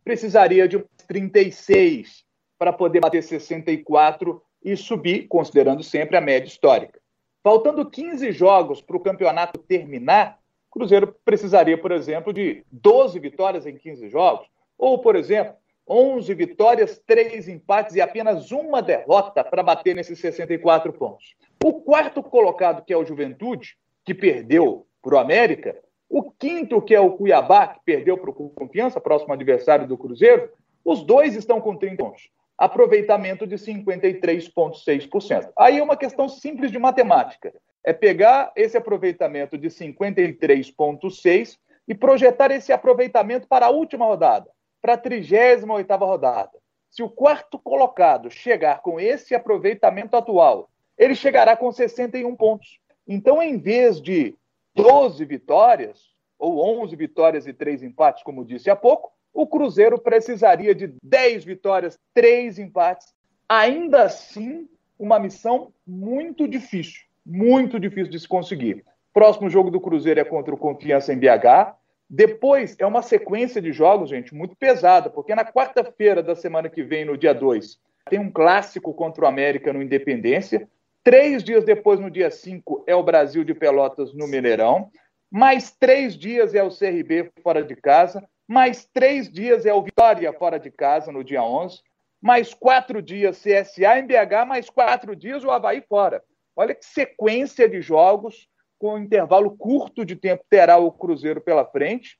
precisaria 0.03 0.67
de 0.67 0.83
36 1.07 2.23
para 2.57 2.71
poder 2.71 2.99
bater 2.99 3.23
64 3.23 4.41
e 4.63 4.77
subir, 4.77 5.27
considerando 5.27 5.83
sempre 5.83 6.15
a 6.15 6.21
média 6.21 6.47
histórica. 6.47 6.99
Faltando 7.43 7.89
15 7.89 8.31
jogos 8.31 8.81
para 8.81 8.95
o 8.95 9.01
campeonato 9.01 9.59
terminar, 9.59 10.39
o 10.73 10.79
Cruzeiro 10.79 11.15
precisaria, 11.23 11.77
por 11.77 11.91
exemplo, 11.91 12.33
de 12.33 12.65
12 12.71 13.19
vitórias 13.19 13.67
em 13.67 13.77
15 13.77 14.09
jogos, 14.09 14.47
ou, 14.75 14.97
por 14.97 15.15
exemplo, 15.15 15.53
11 15.87 16.33
vitórias, 16.33 16.99
3 17.05 17.47
empates 17.47 17.95
e 17.95 18.01
apenas 18.01 18.51
uma 18.51 18.81
derrota 18.81 19.43
para 19.43 19.61
bater 19.61 19.95
nesses 19.95 20.19
64 20.19 20.91
pontos. 20.91 21.35
O 21.63 21.81
quarto 21.81 22.23
colocado, 22.23 22.83
que 22.83 22.91
é 22.91 22.97
o 22.97 23.05
Juventude, 23.05 23.77
que 24.03 24.15
perdeu 24.15 24.87
para 24.99 25.15
o 25.15 25.19
América, 25.19 25.77
o 26.09 26.31
quinto, 26.31 26.81
que 26.81 26.95
é 26.95 26.99
o 26.99 27.11
Cuiabá, 27.11 27.67
que 27.67 27.79
perdeu 27.85 28.17
para 28.17 28.31
o 28.31 28.49
Confiança, 28.49 28.99
próximo 28.99 29.31
adversário 29.33 29.87
do 29.87 29.97
Cruzeiro, 29.97 30.49
os 30.83 31.03
dois 31.03 31.35
estão 31.35 31.61
com 31.61 31.77
30 31.77 32.03
pontos 32.03 32.29
aproveitamento 32.57 33.45
de 33.45 33.55
53,6%. 33.55 35.51
Aí 35.57 35.79
é 35.79 35.83
uma 35.83 35.97
questão 35.97 36.29
simples 36.29 36.71
de 36.71 36.79
matemática. 36.79 37.53
É 37.83 37.91
pegar 37.91 38.51
esse 38.55 38.77
aproveitamento 38.77 39.57
de 39.57 39.67
53,6% 39.69 41.57
e 41.87 41.93
projetar 41.93 42.51
esse 42.51 42.71
aproveitamento 42.71 43.47
para 43.47 43.65
a 43.65 43.69
última 43.69 44.05
rodada, 44.05 44.49
para 44.81 44.93
a 44.93 44.97
38 44.97 45.95
rodada. 45.97 46.51
Se 46.89 47.03
o 47.03 47.09
quarto 47.09 47.57
colocado 47.59 48.29
chegar 48.29 48.81
com 48.81 48.99
esse 48.99 49.33
aproveitamento 49.35 50.15
atual, 50.15 50.69
ele 50.97 51.15
chegará 51.15 51.57
com 51.57 51.71
61 51.71 52.35
pontos. 52.35 52.79
Então, 53.07 53.41
em 53.41 53.57
vez 53.57 54.01
de 54.01 54.35
12 54.75 55.25
vitórias, 55.25 56.13
ou 56.37 56.81
11 56.81 56.95
vitórias 56.95 57.47
e 57.47 57.53
3 57.53 57.83
empates, 57.83 58.23
como 58.23 58.45
disse 58.45 58.69
há 58.69 58.75
pouco, 58.75 59.11
o 59.33 59.47
Cruzeiro 59.47 59.99
precisaria 59.99 60.75
de 60.75 60.93
10 61.01 61.43
vitórias, 61.43 61.97
3 62.13 62.59
empates. 62.59 63.13
Ainda 63.49 64.03
assim, 64.03 64.69
uma 64.97 65.19
missão 65.19 65.73
muito 65.85 66.47
difícil, 66.47 67.01
muito 67.25 67.79
difícil 67.79 68.11
de 68.11 68.19
se 68.19 68.27
conseguir. 68.27 68.83
Próximo 69.13 69.49
jogo 69.49 69.69
do 69.69 69.79
Cruzeiro 69.79 70.19
é 70.19 70.23
contra 70.23 70.53
o 70.53 70.57
Confiança 70.57 71.13
em 71.13 71.17
BH. 71.17 71.75
Depois 72.09 72.75
é 72.79 72.85
uma 72.85 73.01
sequência 73.01 73.61
de 73.61 73.71
jogos, 73.71 74.09
gente, 74.09 74.33
muito 74.33 74.55
pesada, 74.55 75.09
porque 75.09 75.33
na 75.33 75.45
quarta-feira 75.45 76.21
da 76.21 76.35
semana 76.35 76.69
que 76.69 76.83
vem, 76.83 77.05
no 77.05 77.17
dia 77.17 77.33
2, 77.33 77.77
tem 78.09 78.19
um 78.19 78.31
clássico 78.31 78.93
contra 78.93 79.23
o 79.23 79.27
América 79.27 79.71
no 79.71 79.81
Independência. 79.81 80.67
Três 81.03 81.43
dias 81.43 81.63
depois, 81.63 81.99
no 81.99 82.11
dia 82.11 82.29
5, 82.29 82.83
é 82.87 82.95
o 82.95 83.03
Brasil 83.03 83.43
de 83.43 83.53
Pelotas 83.53 84.13
no 84.13 84.27
Mineirão. 84.27 84.89
Mais 85.31 85.71
três 85.71 86.15
dias 86.15 86.53
é 86.53 86.61
o 86.63 86.69
CRB 86.69 87.31
fora 87.43 87.63
de 87.63 87.75
casa 87.75 88.23
mais 88.47 88.85
três 88.85 89.31
dias 89.31 89.65
é 89.65 89.73
o 89.73 89.81
Vitória 89.81 90.31
fora 90.33 90.59
de 90.59 90.69
casa 90.69 91.11
no 91.11 91.23
dia 91.23 91.43
11, 91.43 91.81
mais 92.21 92.53
quatro 92.53 93.01
dias 93.01 93.41
CSA 93.41 93.99
em 93.99 94.05
BH, 94.05 94.45
mais 94.47 94.69
quatro 94.69 95.15
dias 95.15 95.43
o 95.43 95.51
Havaí 95.51 95.81
fora. 95.81 96.23
Olha 96.55 96.75
que 96.75 96.85
sequência 96.85 97.67
de 97.67 97.81
jogos 97.81 98.47
com 98.79 98.95
um 98.95 98.97
intervalo 98.97 99.55
curto 99.57 100.05
de 100.05 100.15
tempo 100.15 100.43
terá 100.49 100.77
o 100.77 100.91
Cruzeiro 100.91 101.41
pela 101.41 101.65
frente. 101.65 102.17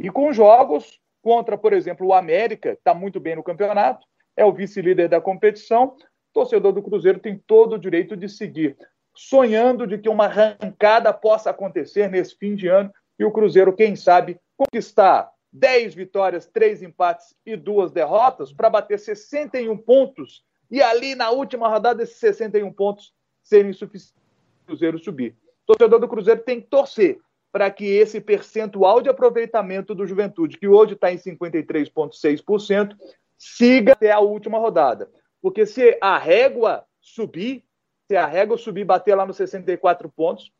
E 0.00 0.10
com 0.10 0.32
jogos 0.32 1.00
contra, 1.22 1.56
por 1.56 1.72
exemplo, 1.72 2.06
o 2.06 2.12
América, 2.12 2.72
está 2.72 2.94
muito 2.94 3.18
bem 3.18 3.34
no 3.34 3.42
campeonato, 3.42 4.06
é 4.36 4.44
o 4.44 4.52
vice-líder 4.52 5.08
da 5.08 5.20
competição. 5.20 5.96
O 5.96 6.32
torcedor 6.32 6.72
do 6.72 6.82
Cruzeiro 6.82 7.18
tem 7.18 7.38
todo 7.46 7.74
o 7.74 7.78
direito 7.78 8.16
de 8.16 8.28
seguir, 8.28 8.76
sonhando 9.14 9.86
de 9.86 9.98
que 9.98 10.08
uma 10.08 10.26
arrancada 10.26 11.12
possa 11.12 11.50
acontecer 11.50 12.08
nesse 12.10 12.36
fim 12.36 12.54
de 12.54 12.68
ano. 12.68 12.92
E 13.18 13.24
o 13.24 13.32
Cruzeiro, 13.32 13.74
quem 13.74 13.96
sabe, 13.96 14.38
conquistar 14.56 15.30
10 15.52 15.94
vitórias, 15.94 16.46
3 16.46 16.82
empates 16.82 17.34
e 17.46 17.56
2 17.56 17.92
derrotas 17.92 18.52
para 18.52 18.70
bater 18.70 18.98
61 18.98 19.76
pontos. 19.78 20.44
E 20.70 20.82
ali 20.82 21.14
na 21.14 21.30
última 21.30 21.68
rodada 21.68 22.02
esses 22.02 22.18
61 22.18 22.72
pontos 22.72 23.12
serem 23.44 23.72
suficientes 23.72 24.12
para 24.14 24.62
o 24.62 24.66
Cruzeiro 24.66 24.98
subir. 24.98 25.36
O 25.62 25.66
torcedor 25.66 26.00
do 26.00 26.08
Cruzeiro 26.08 26.40
tem 26.40 26.60
que 26.60 26.66
torcer 26.66 27.20
para 27.52 27.70
que 27.70 27.84
esse 27.84 28.20
percentual 28.20 29.00
de 29.00 29.08
aproveitamento 29.08 29.94
do 29.94 30.04
Juventude, 30.04 30.58
que 30.58 30.66
hoje 30.66 30.94
está 30.94 31.12
em 31.12 31.18
53,6%, 31.18 32.96
siga 33.38 33.92
até 33.92 34.10
a 34.10 34.18
última 34.18 34.58
rodada. 34.58 35.08
Porque 35.40 35.64
se 35.64 35.96
a 36.00 36.18
régua 36.18 36.84
subir, 37.00 37.62
se 38.08 38.16
a 38.16 38.26
régua 38.26 38.58
subir 38.58 38.84
bater 38.84 39.14
lá 39.14 39.24
nos 39.24 39.36
64 39.36 40.08
pontos, 40.08 40.50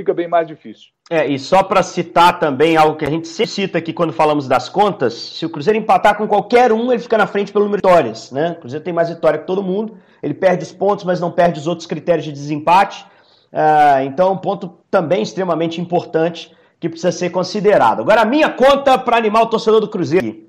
fica 0.00 0.14
bem 0.14 0.26
mais 0.26 0.46
difícil. 0.46 0.88
É, 1.10 1.26
e 1.26 1.38
só 1.38 1.62
para 1.62 1.82
citar 1.82 2.38
também 2.38 2.76
algo 2.76 2.96
que 2.96 3.04
a 3.04 3.10
gente 3.10 3.28
sempre 3.28 3.50
cita 3.50 3.78
aqui 3.78 3.92
quando 3.92 4.12
falamos 4.12 4.48
das 4.48 4.68
contas, 4.68 5.12
se 5.14 5.44
o 5.44 5.50
Cruzeiro 5.50 5.78
empatar 5.78 6.16
com 6.16 6.26
qualquer 6.26 6.72
um, 6.72 6.90
ele 6.90 7.00
fica 7.00 7.18
na 7.18 7.26
frente 7.26 7.52
pelo 7.52 7.64
número 7.66 7.82
de 7.82 7.88
vitórias, 7.88 8.30
né? 8.30 8.52
O 8.52 8.60
Cruzeiro 8.60 8.84
tem 8.84 8.94
mais 8.94 9.10
vitória 9.10 9.38
que 9.38 9.46
todo 9.46 9.62
mundo, 9.62 9.96
ele 10.22 10.34
perde 10.34 10.64
os 10.64 10.72
pontos, 10.72 11.04
mas 11.04 11.20
não 11.20 11.30
perde 11.30 11.60
os 11.60 11.66
outros 11.66 11.86
critérios 11.86 12.24
de 12.24 12.32
desempate. 12.32 13.04
Uh, 13.52 14.04
então, 14.04 14.32
um 14.32 14.38
ponto 14.38 14.78
também 14.90 15.22
extremamente 15.22 15.80
importante 15.80 16.54
que 16.78 16.88
precisa 16.88 17.12
ser 17.12 17.30
considerado. 17.30 18.00
Agora, 18.00 18.22
a 18.22 18.24
minha 18.24 18.48
conta 18.48 18.96
para 18.96 19.16
animar 19.16 19.42
o 19.42 19.46
torcedor 19.46 19.80
do 19.80 19.88
Cruzeiro. 19.88 20.48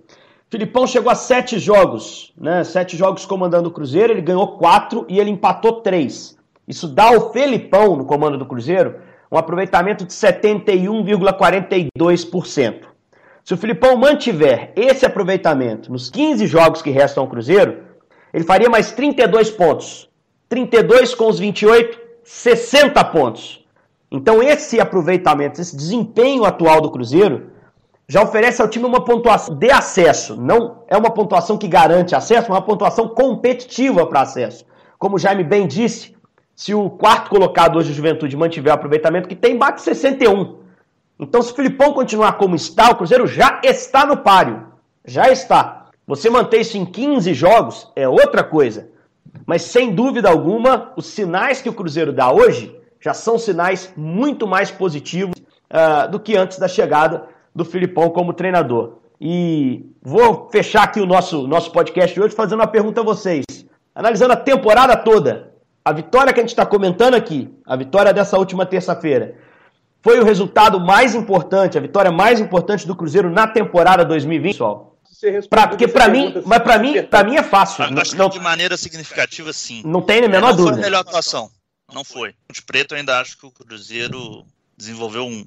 Filipão 0.50 0.86
chegou 0.86 1.12
a 1.12 1.16
sete 1.16 1.60
jogos, 1.60 2.34
né? 2.38 2.64
Sete 2.64 2.96
jogos 2.96 3.26
comandando 3.26 3.70
o 3.70 3.72
Cruzeiro, 3.72 4.14
ele 4.14 4.22
ganhou 4.22 4.58
quatro 4.58 5.06
e 5.10 5.20
ele 5.20 5.30
empatou 5.30 5.82
três. 5.82 6.38
Isso 6.68 6.88
dá 6.88 7.10
ao 7.10 7.34
Felipão, 7.34 7.96
no 7.96 8.06
comando 8.06 8.38
do 8.38 8.46
Cruzeiro, 8.46 8.96
um 9.32 9.38
aproveitamento 9.38 10.06
de 10.06 10.14
71,42%. 10.14 12.92
Se 13.44 13.54
o 13.54 13.58
Filipão 13.58 13.98
mantiver 13.98 14.72
esse 14.76 15.06
aproveitamento 15.06 15.92
nos 15.92 16.10
15 16.10 16.46
jogos 16.46 16.82
que 16.82 16.90
restam 16.90 17.24
ao 17.24 17.30
Cruzeiro, 17.30 17.78
ele 18.34 18.44
faria 18.44 18.70
mais 18.70 18.92
32 18.92 19.52
pontos. 19.52 20.10
32 20.50 21.16
com 21.16 21.28
os 21.28 21.40
28, 21.40 21.98
60 22.24 23.04
pontos. 23.06 23.66
Então 24.12 24.44
esse 24.44 24.80
aproveitamento, 24.80 25.62
esse 25.62 25.76
desempenho 25.76 26.44
atual 26.44 26.82
do 26.82 26.92
Cruzeiro, 26.92 27.50
já 28.08 28.22
oferece 28.22 28.62
ao 28.62 28.68
time 28.68 28.86
uma 28.86 29.04
pontuação 29.06 29.56
de 29.56 29.72
acesso. 29.72 30.36
Não 30.36 30.84
é 30.88 30.98
uma 30.98 31.10
pontuação 31.10 31.58
que 31.58 31.70
garante 31.70 32.14
acesso, 32.14 32.50
mas 32.50 32.60
uma 32.60 32.66
pontuação 32.66 33.08
competitiva 33.08 34.06
para 34.06 34.22
acesso. 34.22 34.66
Como 35.00 35.16
o 35.16 35.20
Jaime 35.20 35.46
bem 35.46 35.66
disse, 35.66 36.14
se 36.62 36.76
o 36.76 36.92
quarto 36.92 37.32
colocado 37.32 37.80
hoje, 37.80 37.90
o 37.90 37.96
Juventude, 37.96 38.38
mantiver 38.38 38.72
o 38.72 38.76
aproveitamento 38.76 39.28
que 39.28 39.36
tem, 39.36 39.58
bate 39.58 39.82
61. 39.82 40.60
Então, 41.20 41.42
se 41.42 41.52
o 41.52 41.56
Filipão 41.56 41.92
continuar 41.92 42.34
como 42.34 42.56
está, 42.56 42.92
o 42.92 42.96
Cruzeiro 42.98 43.26
já 43.26 43.60
está 43.64 44.06
no 44.06 44.18
páreo. 44.18 44.68
Já 45.04 45.32
está. 45.32 45.88
Você 46.06 46.30
manter 46.30 46.62
isso 46.62 46.78
em 46.78 46.86
15 46.86 47.34
jogos 47.34 47.92
é 47.96 48.08
outra 48.08 48.44
coisa. 48.44 48.90
Mas, 49.44 49.64
sem 49.64 49.96
dúvida 49.96 50.30
alguma, 50.30 50.94
os 50.96 51.08
sinais 51.08 51.64
que 51.64 51.70
o 51.70 51.74
Cruzeiro 51.74 52.14
dá 52.14 52.32
hoje 52.32 52.80
já 53.00 53.16
são 53.16 53.40
sinais 53.40 53.92
muito 53.98 54.46
mais 54.46 54.70
positivos 54.70 55.34
uh, 55.40 56.12
do 56.12 56.20
que 56.20 56.38
antes 56.38 56.60
da 56.60 56.68
chegada 56.68 57.28
do 57.56 57.66
Filipão 57.66 58.12
como 58.12 58.34
treinador. 58.34 59.00
E 59.20 59.84
vou 60.00 60.48
fechar 60.52 60.84
aqui 60.84 61.02
o 61.02 61.08
nosso, 61.08 61.48
nosso 61.48 61.72
podcast 61.72 62.14
de 62.14 62.22
hoje 62.22 62.36
fazendo 62.36 62.60
uma 62.60 62.68
pergunta 62.68 63.02
a 63.02 63.04
vocês. 63.04 63.46
Analisando 63.96 64.34
a 64.34 64.38
temporada 64.38 64.96
toda, 64.96 65.51
a 65.84 65.92
vitória 65.92 66.34
que 66.34 66.40
a 66.40 66.44
gente 66.44 66.52
está 66.52 66.66
comentando 66.66 67.16
aqui, 67.16 67.54
a 67.66 67.76
vitória 67.76 68.14
dessa 68.14 68.38
última 68.38 68.66
terça-feira, 68.66 69.36
foi 70.02 70.20
o 70.20 70.24
resultado 70.24 70.80
mais 70.80 71.14
importante, 71.14 71.78
a 71.78 71.82
vitória 71.82 72.12
mais 72.12 72.40
importante 72.40 72.88
do 72.88 72.96
Cruzeiro 72.96 73.30
na 73.30 73.48
temporada 73.48 74.04
2020, 74.04 74.54
pessoal? 74.54 74.98
Pra, 75.50 75.68
porque 75.68 75.88
para 75.88 76.08
mim, 76.08 76.42
mas 76.46 76.60
para 76.60 76.80
mim, 76.80 77.04
para 77.04 77.24
mim 77.24 77.36
é 77.36 77.44
fácil. 77.44 77.84
Acho 77.84 78.16
não, 78.16 78.28
que 78.28 78.40
de 78.40 78.44
maneira 78.44 78.76
significativa, 78.76 79.54
sim. 79.54 79.84
Não 79.86 80.02
tem 80.02 80.24
a 80.24 80.28
menor 80.28 80.50
não 80.50 80.56
dúvida. 80.56 80.72
Não 80.72 80.74
foi 80.74 80.82
a 80.82 80.86
melhor 80.86 81.02
atuação. 81.02 81.52
Não 81.94 82.04
foi. 82.04 82.34
De 82.52 82.62
preto, 82.64 82.94
eu 82.94 82.98
ainda 82.98 83.20
acho 83.20 83.38
que 83.38 83.46
o 83.46 83.52
Cruzeiro 83.52 84.44
desenvolveu 84.76 85.28
um 85.28 85.46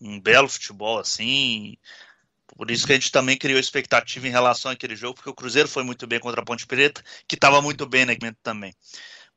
um 0.00 0.20
belo 0.20 0.48
futebol 0.48 0.98
assim. 0.98 1.76
Por 2.56 2.70
isso 2.70 2.86
que 2.86 2.92
a 2.92 2.96
gente 2.96 3.12
também 3.12 3.36
criou 3.36 3.58
expectativa 3.58 4.26
em 4.26 4.30
relação 4.30 4.70
àquele 4.70 4.96
jogo, 4.96 5.14
porque 5.14 5.30
o 5.30 5.34
Cruzeiro 5.34 5.68
foi 5.68 5.82
muito 5.82 6.06
bem 6.06 6.20
contra 6.20 6.40
a 6.40 6.44
Ponte 6.44 6.66
Preta, 6.66 7.02
que 7.26 7.34
estava 7.34 7.60
muito 7.60 7.86
bem 7.86 8.06
no 8.06 8.12
momento 8.12 8.38
também. 8.42 8.74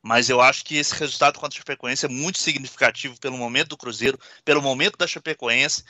Mas 0.01 0.29
eu 0.29 0.39
acho 0.39 0.63
que 0.63 0.77
esse 0.77 0.95
resultado 0.95 1.39
contra 1.39 1.57
a 1.57 1.59
Chapecoense 1.59 2.05
é 2.05 2.09
muito 2.09 2.39
significativo 2.39 3.19
pelo 3.19 3.37
momento 3.37 3.69
do 3.69 3.77
Cruzeiro, 3.77 4.17
pelo 4.45 4.61
momento 4.61 4.97
da 4.97 5.07
Chapecoense, 5.07 5.83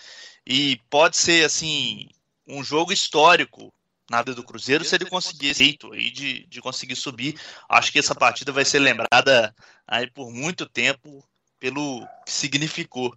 e 0.45 0.79
pode 0.89 1.15
ser 1.17 1.45
assim 1.45 2.09
um 2.47 2.63
jogo 2.63 2.91
histórico 2.91 3.71
na 4.09 4.23
vida 4.23 4.33
do 4.33 4.43
Cruzeiro 4.43 4.83
se 4.83 4.95
ele 4.95 5.05
conseguir 5.05 5.49
esse 5.49 5.63
jeito 5.63 5.93
aí 5.93 6.09
de, 6.09 6.45
de 6.47 6.61
conseguir 6.61 6.95
subir. 6.95 7.39
Acho 7.69 7.91
que 7.91 7.99
essa 7.99 8.15
partida 8.15 8.51
vai 8.51 8.65
ser 8.65 8.79
lembrada 8.79 9.53
aí 9.87 10.09
por 10.09 10.31
muito 10.31 10.65
tempo 10.65 11.23
pelo 11.59 12.05
que 12.25 12.31
significou 12.31 13.13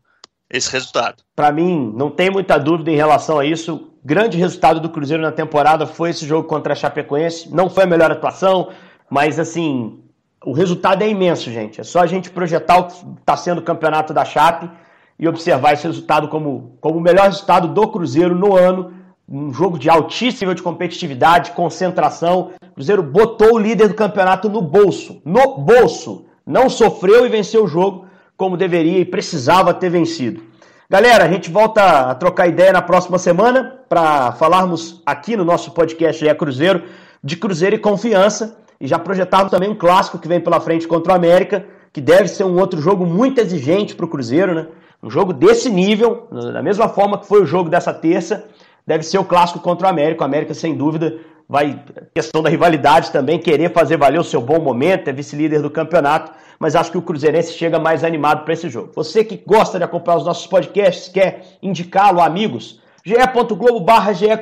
esse 0.50 0.70
resultado. 0.70 1.22
Para 1.34 1.50
mim, 1.50 1.90
não 1.96 2.10
tem 2.10 2.30
muita 2.30 2.58
dúvida 2.58 2.90
em 2.90 2.96
relação 2.96 3.38
a 3.38 3.46
isso. 3.46 3.90
Grande 4.04 4.36
resultado 4.36 4.80
do 4.80 4.90
Cruzeiro 4.90 5.22
na 5.22 5.32
temporada 5.32 5.86
foi 5.86 6.10
esse 6.10 6.26
jogo 6.26 6.46
contra 6.46 6.74
a 6.74 6.76
Chapecoense. 6.76 7.48
Não 7.48 7.70
foi 7.70 7.84
a 7.84 7.86
melhor 7.86 8.10
atuação, 8.10 8.70
mas 9.08 9.38
assim, 9.38 10.01
o 10.44 10.52
resultado 10.52 11.02
é 11.02 11.08
imenso, 11.08 11.50
gente. 11.50 11.80
É 11.80 11.84
só 11.84 12.00
a 12.00 12.06
gente 12.06 12.30
projetar 12.30 12.78
o 12.78 12.84
que 12.84 12.94
está 13.20 13.36
sendo 13.36 13.58
o 13.58 13.62
campeonato 13.62 14.12
da 14.12 14.24
Chape 14.24 14.70
e 15.18 15.28
observar 15.28 15.72
esse 15.72 15.86
resultado 15.86 16.28
como, 16.28 16.76
como 16.80 16.98
o 16.98 17.00
melhor 17.00 17.26
resultado 17.26 17.68
do 17.68 17.88
Cruzeiro 17.88 18.34
no 18.34 18.56
ano. 18.56 18.92
Um 19.28 19.52
jogo 19.52 19.78
de 19.78 19.88
altíssimo 19.88 20.50
nível 20.50 20.54
de 20.54 20.62
competitividade, 20.62 21.52
concentração. 21.52 22.50
O 22.62 22.74
Cruzeiro 22.74 23.02
botou 23.02 23.54
o 23.54 23.58
líder 23.58 23.88
do 23.88 23.94
campeonato 23.94 24.48
no 24.48 24.60
bolso. 24.60 25.22
No 25.24 25.58
bolso. 25.58 26.26
Não 26.44 26.68
sofreu 26.68 27.24
e 27.24 27.28
venceu 27.28 27.64
o 27.64 27.68
jogo 27.68 28.06
como 28.36 28.56
deveria 28.56 28.98
e 28.98 29.04
precisava 29.04 29.72
ter 29.72 29.90
vencido. 29.90 30.42
Galera, 30.90 31.24
a 31.24 31.28
gente 31.28 31.50
volta 31.50 32.10
a 32.10 32.14
trocar 32.14 32.48
ideia 32.48 32.72
na 32.72 32.82
próxima 32.82 33.16
semana 33.16 33.80
para 33.88 34.32
falarmos 34.32 35.00
aqui 35.06 35.36
no 35.36 35.44
nosso 35.44 35.70
podcast 35.70 36.26
é 36.26 36.34
Cruzeiro 36.34 36.82
de 37.22 37.36
Cruzeiro 37.36 37.76
e 37.76 37.78
Confiança 37.78 38.61
e 38.82 38.88
já 38.88 38.98
projetarmos 38.98 39.52
também 39.52 39.70
um 39.70 39.76
clássico 39.76 40.18
que 40.18 40.26
vem 40.26 40.40
pela 40.40 40.58
frente 40.58 40.88
contra 40.88 41.12
o 41.12 41.16
América, 41.16 41.64
que 41.92 42.00
deve 42.00 42.26
ser 42.26 42.42
um 42.42 42.58
outro 42.58 42.80
jogo 42.80 43.06
muito 43.06 43.40
exigente 43.40 43.94
para 43.94 44.04
o 44.04 44.08
Cruzeiro, 44.08 44.52
né? 44.52 44.66
Um 45.00 45.08
jogo 45.08 45.32
desse 45.32 45.70
nível, 45.70 46.26
da 46.52 46.60
mesma 46.60 46.88
forma 46.88 47.16
que 47.16 47.26
foi 47.26 47.40
o 47.40 47.46
jogo 47.46 47.70
dessa 47.70 47.94
terça, 47.94 48.44
deve 48.84 49.04
ser 49.04 49.18
o 49.18 49.24
clássico 49.24 49.60
contra 49.60 49.86
o 49.86 49.90
América. 49.90 50.22
O 50.22 50.24
América, 50.24 50.52
sem 50.52 50.74
dúvida, 50.74 51.16
vai, 51.48 51.80
questão 52.12 52.42
da 52.42 52.50
rivalidade 52.50 53.12
também, 53.12 53.38
querer 53.38 53.72
fazer 53.72 53.96
valer 53.96 54.18
o 54.18 54.24
seu 54.24 54.40
bom 54.40 54.60
momento, 54.60 55.06
é 55.06 55.12
vice-líder 55.12 55.62
do 55.62 55.70
campeonato, 55.70 56.32
mas 56.58 56.74
acho 56.74 56.90
que 56.90 56.98
o 56.98 57.02
Cruzeirense 57.02 57.52
chega 57.52 57.78
mais 57.78 58.02
animado 58.02 58.42
para 58.42 58.52
esse 58.52 58.68
jogo. 58.68 58.90
Você 58.96 59.24
que 59.24 59.40
gosta 59.46 59.78
de 59.78 59.84
acompanhar 59.84 60.18
os 60.18 60.24
nossos 60.24 60.48
podcasts, 60.48 61.08
quer 61.08 61.42
indicá-lo 61.62 62.20
a 62.20 62.26
amigos, 62.26 62.80
ge.globo 63.04 63.86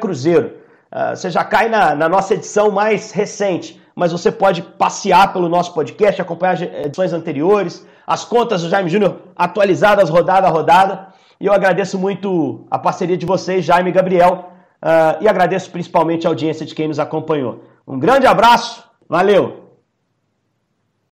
Cruzeiro. 0.00 0.52
Uh, 0.90 1.14
você 1.14 1.30
já 1.30 1.44
cai 1.44 1.68
na, 1.68 1.94
na 1.94 2.08
nossa 2.08 2.34
edição 2.34 2.70
mais 2.70 3.12
recente, 3.12 3.79
mas 3.94 4.12
você 4.12 4.30
pode 4.30 4.62
passear 4.62 5.32
pelo 5.32 5.48
nosso 5.48 5.74
podcast, 5.74 6.20
acompanhar 6.20 6.54
as 6.54 6.62
edições 6.62 7.12
anteriores, 7.12 7.86
as 8.06 8.24
contas 8.24 8.62
do 8.62 8.68
Jaime 8.68 8.90
Júnior 8.90 9.16
atualizadas 9.36 10.10
rodada 10.10 10.46
a 10.46 10.50
rodada. 10.50 11.08
E 11.40 11.46
eu 11.46 11.52
agradeço 11.52 11.98
muito 11.98 12.66
a 12.70 12.78
parceria 12.78 13.16
de 13.16 13.24
vocês, 13.24 13.64
Jaime 13.64 13.90
e 13.90 13.92
Gabriel, 13.92 14.50
uh, 14.82 15.22
e 15.22 15.28
agradeço 15.28 15.70
principalmente 15.70 16.26
a 16.26 16.30
audiência 16.30 16.66
de 16.66 16.74
quem 16.74 16.88
nos 16.88 16.98
acompanhou. 16.98 17.64
Um 17.86 17.98
grande 17.98 18.26
abraço, 18.26 18.84
valeu! 19.08 19.69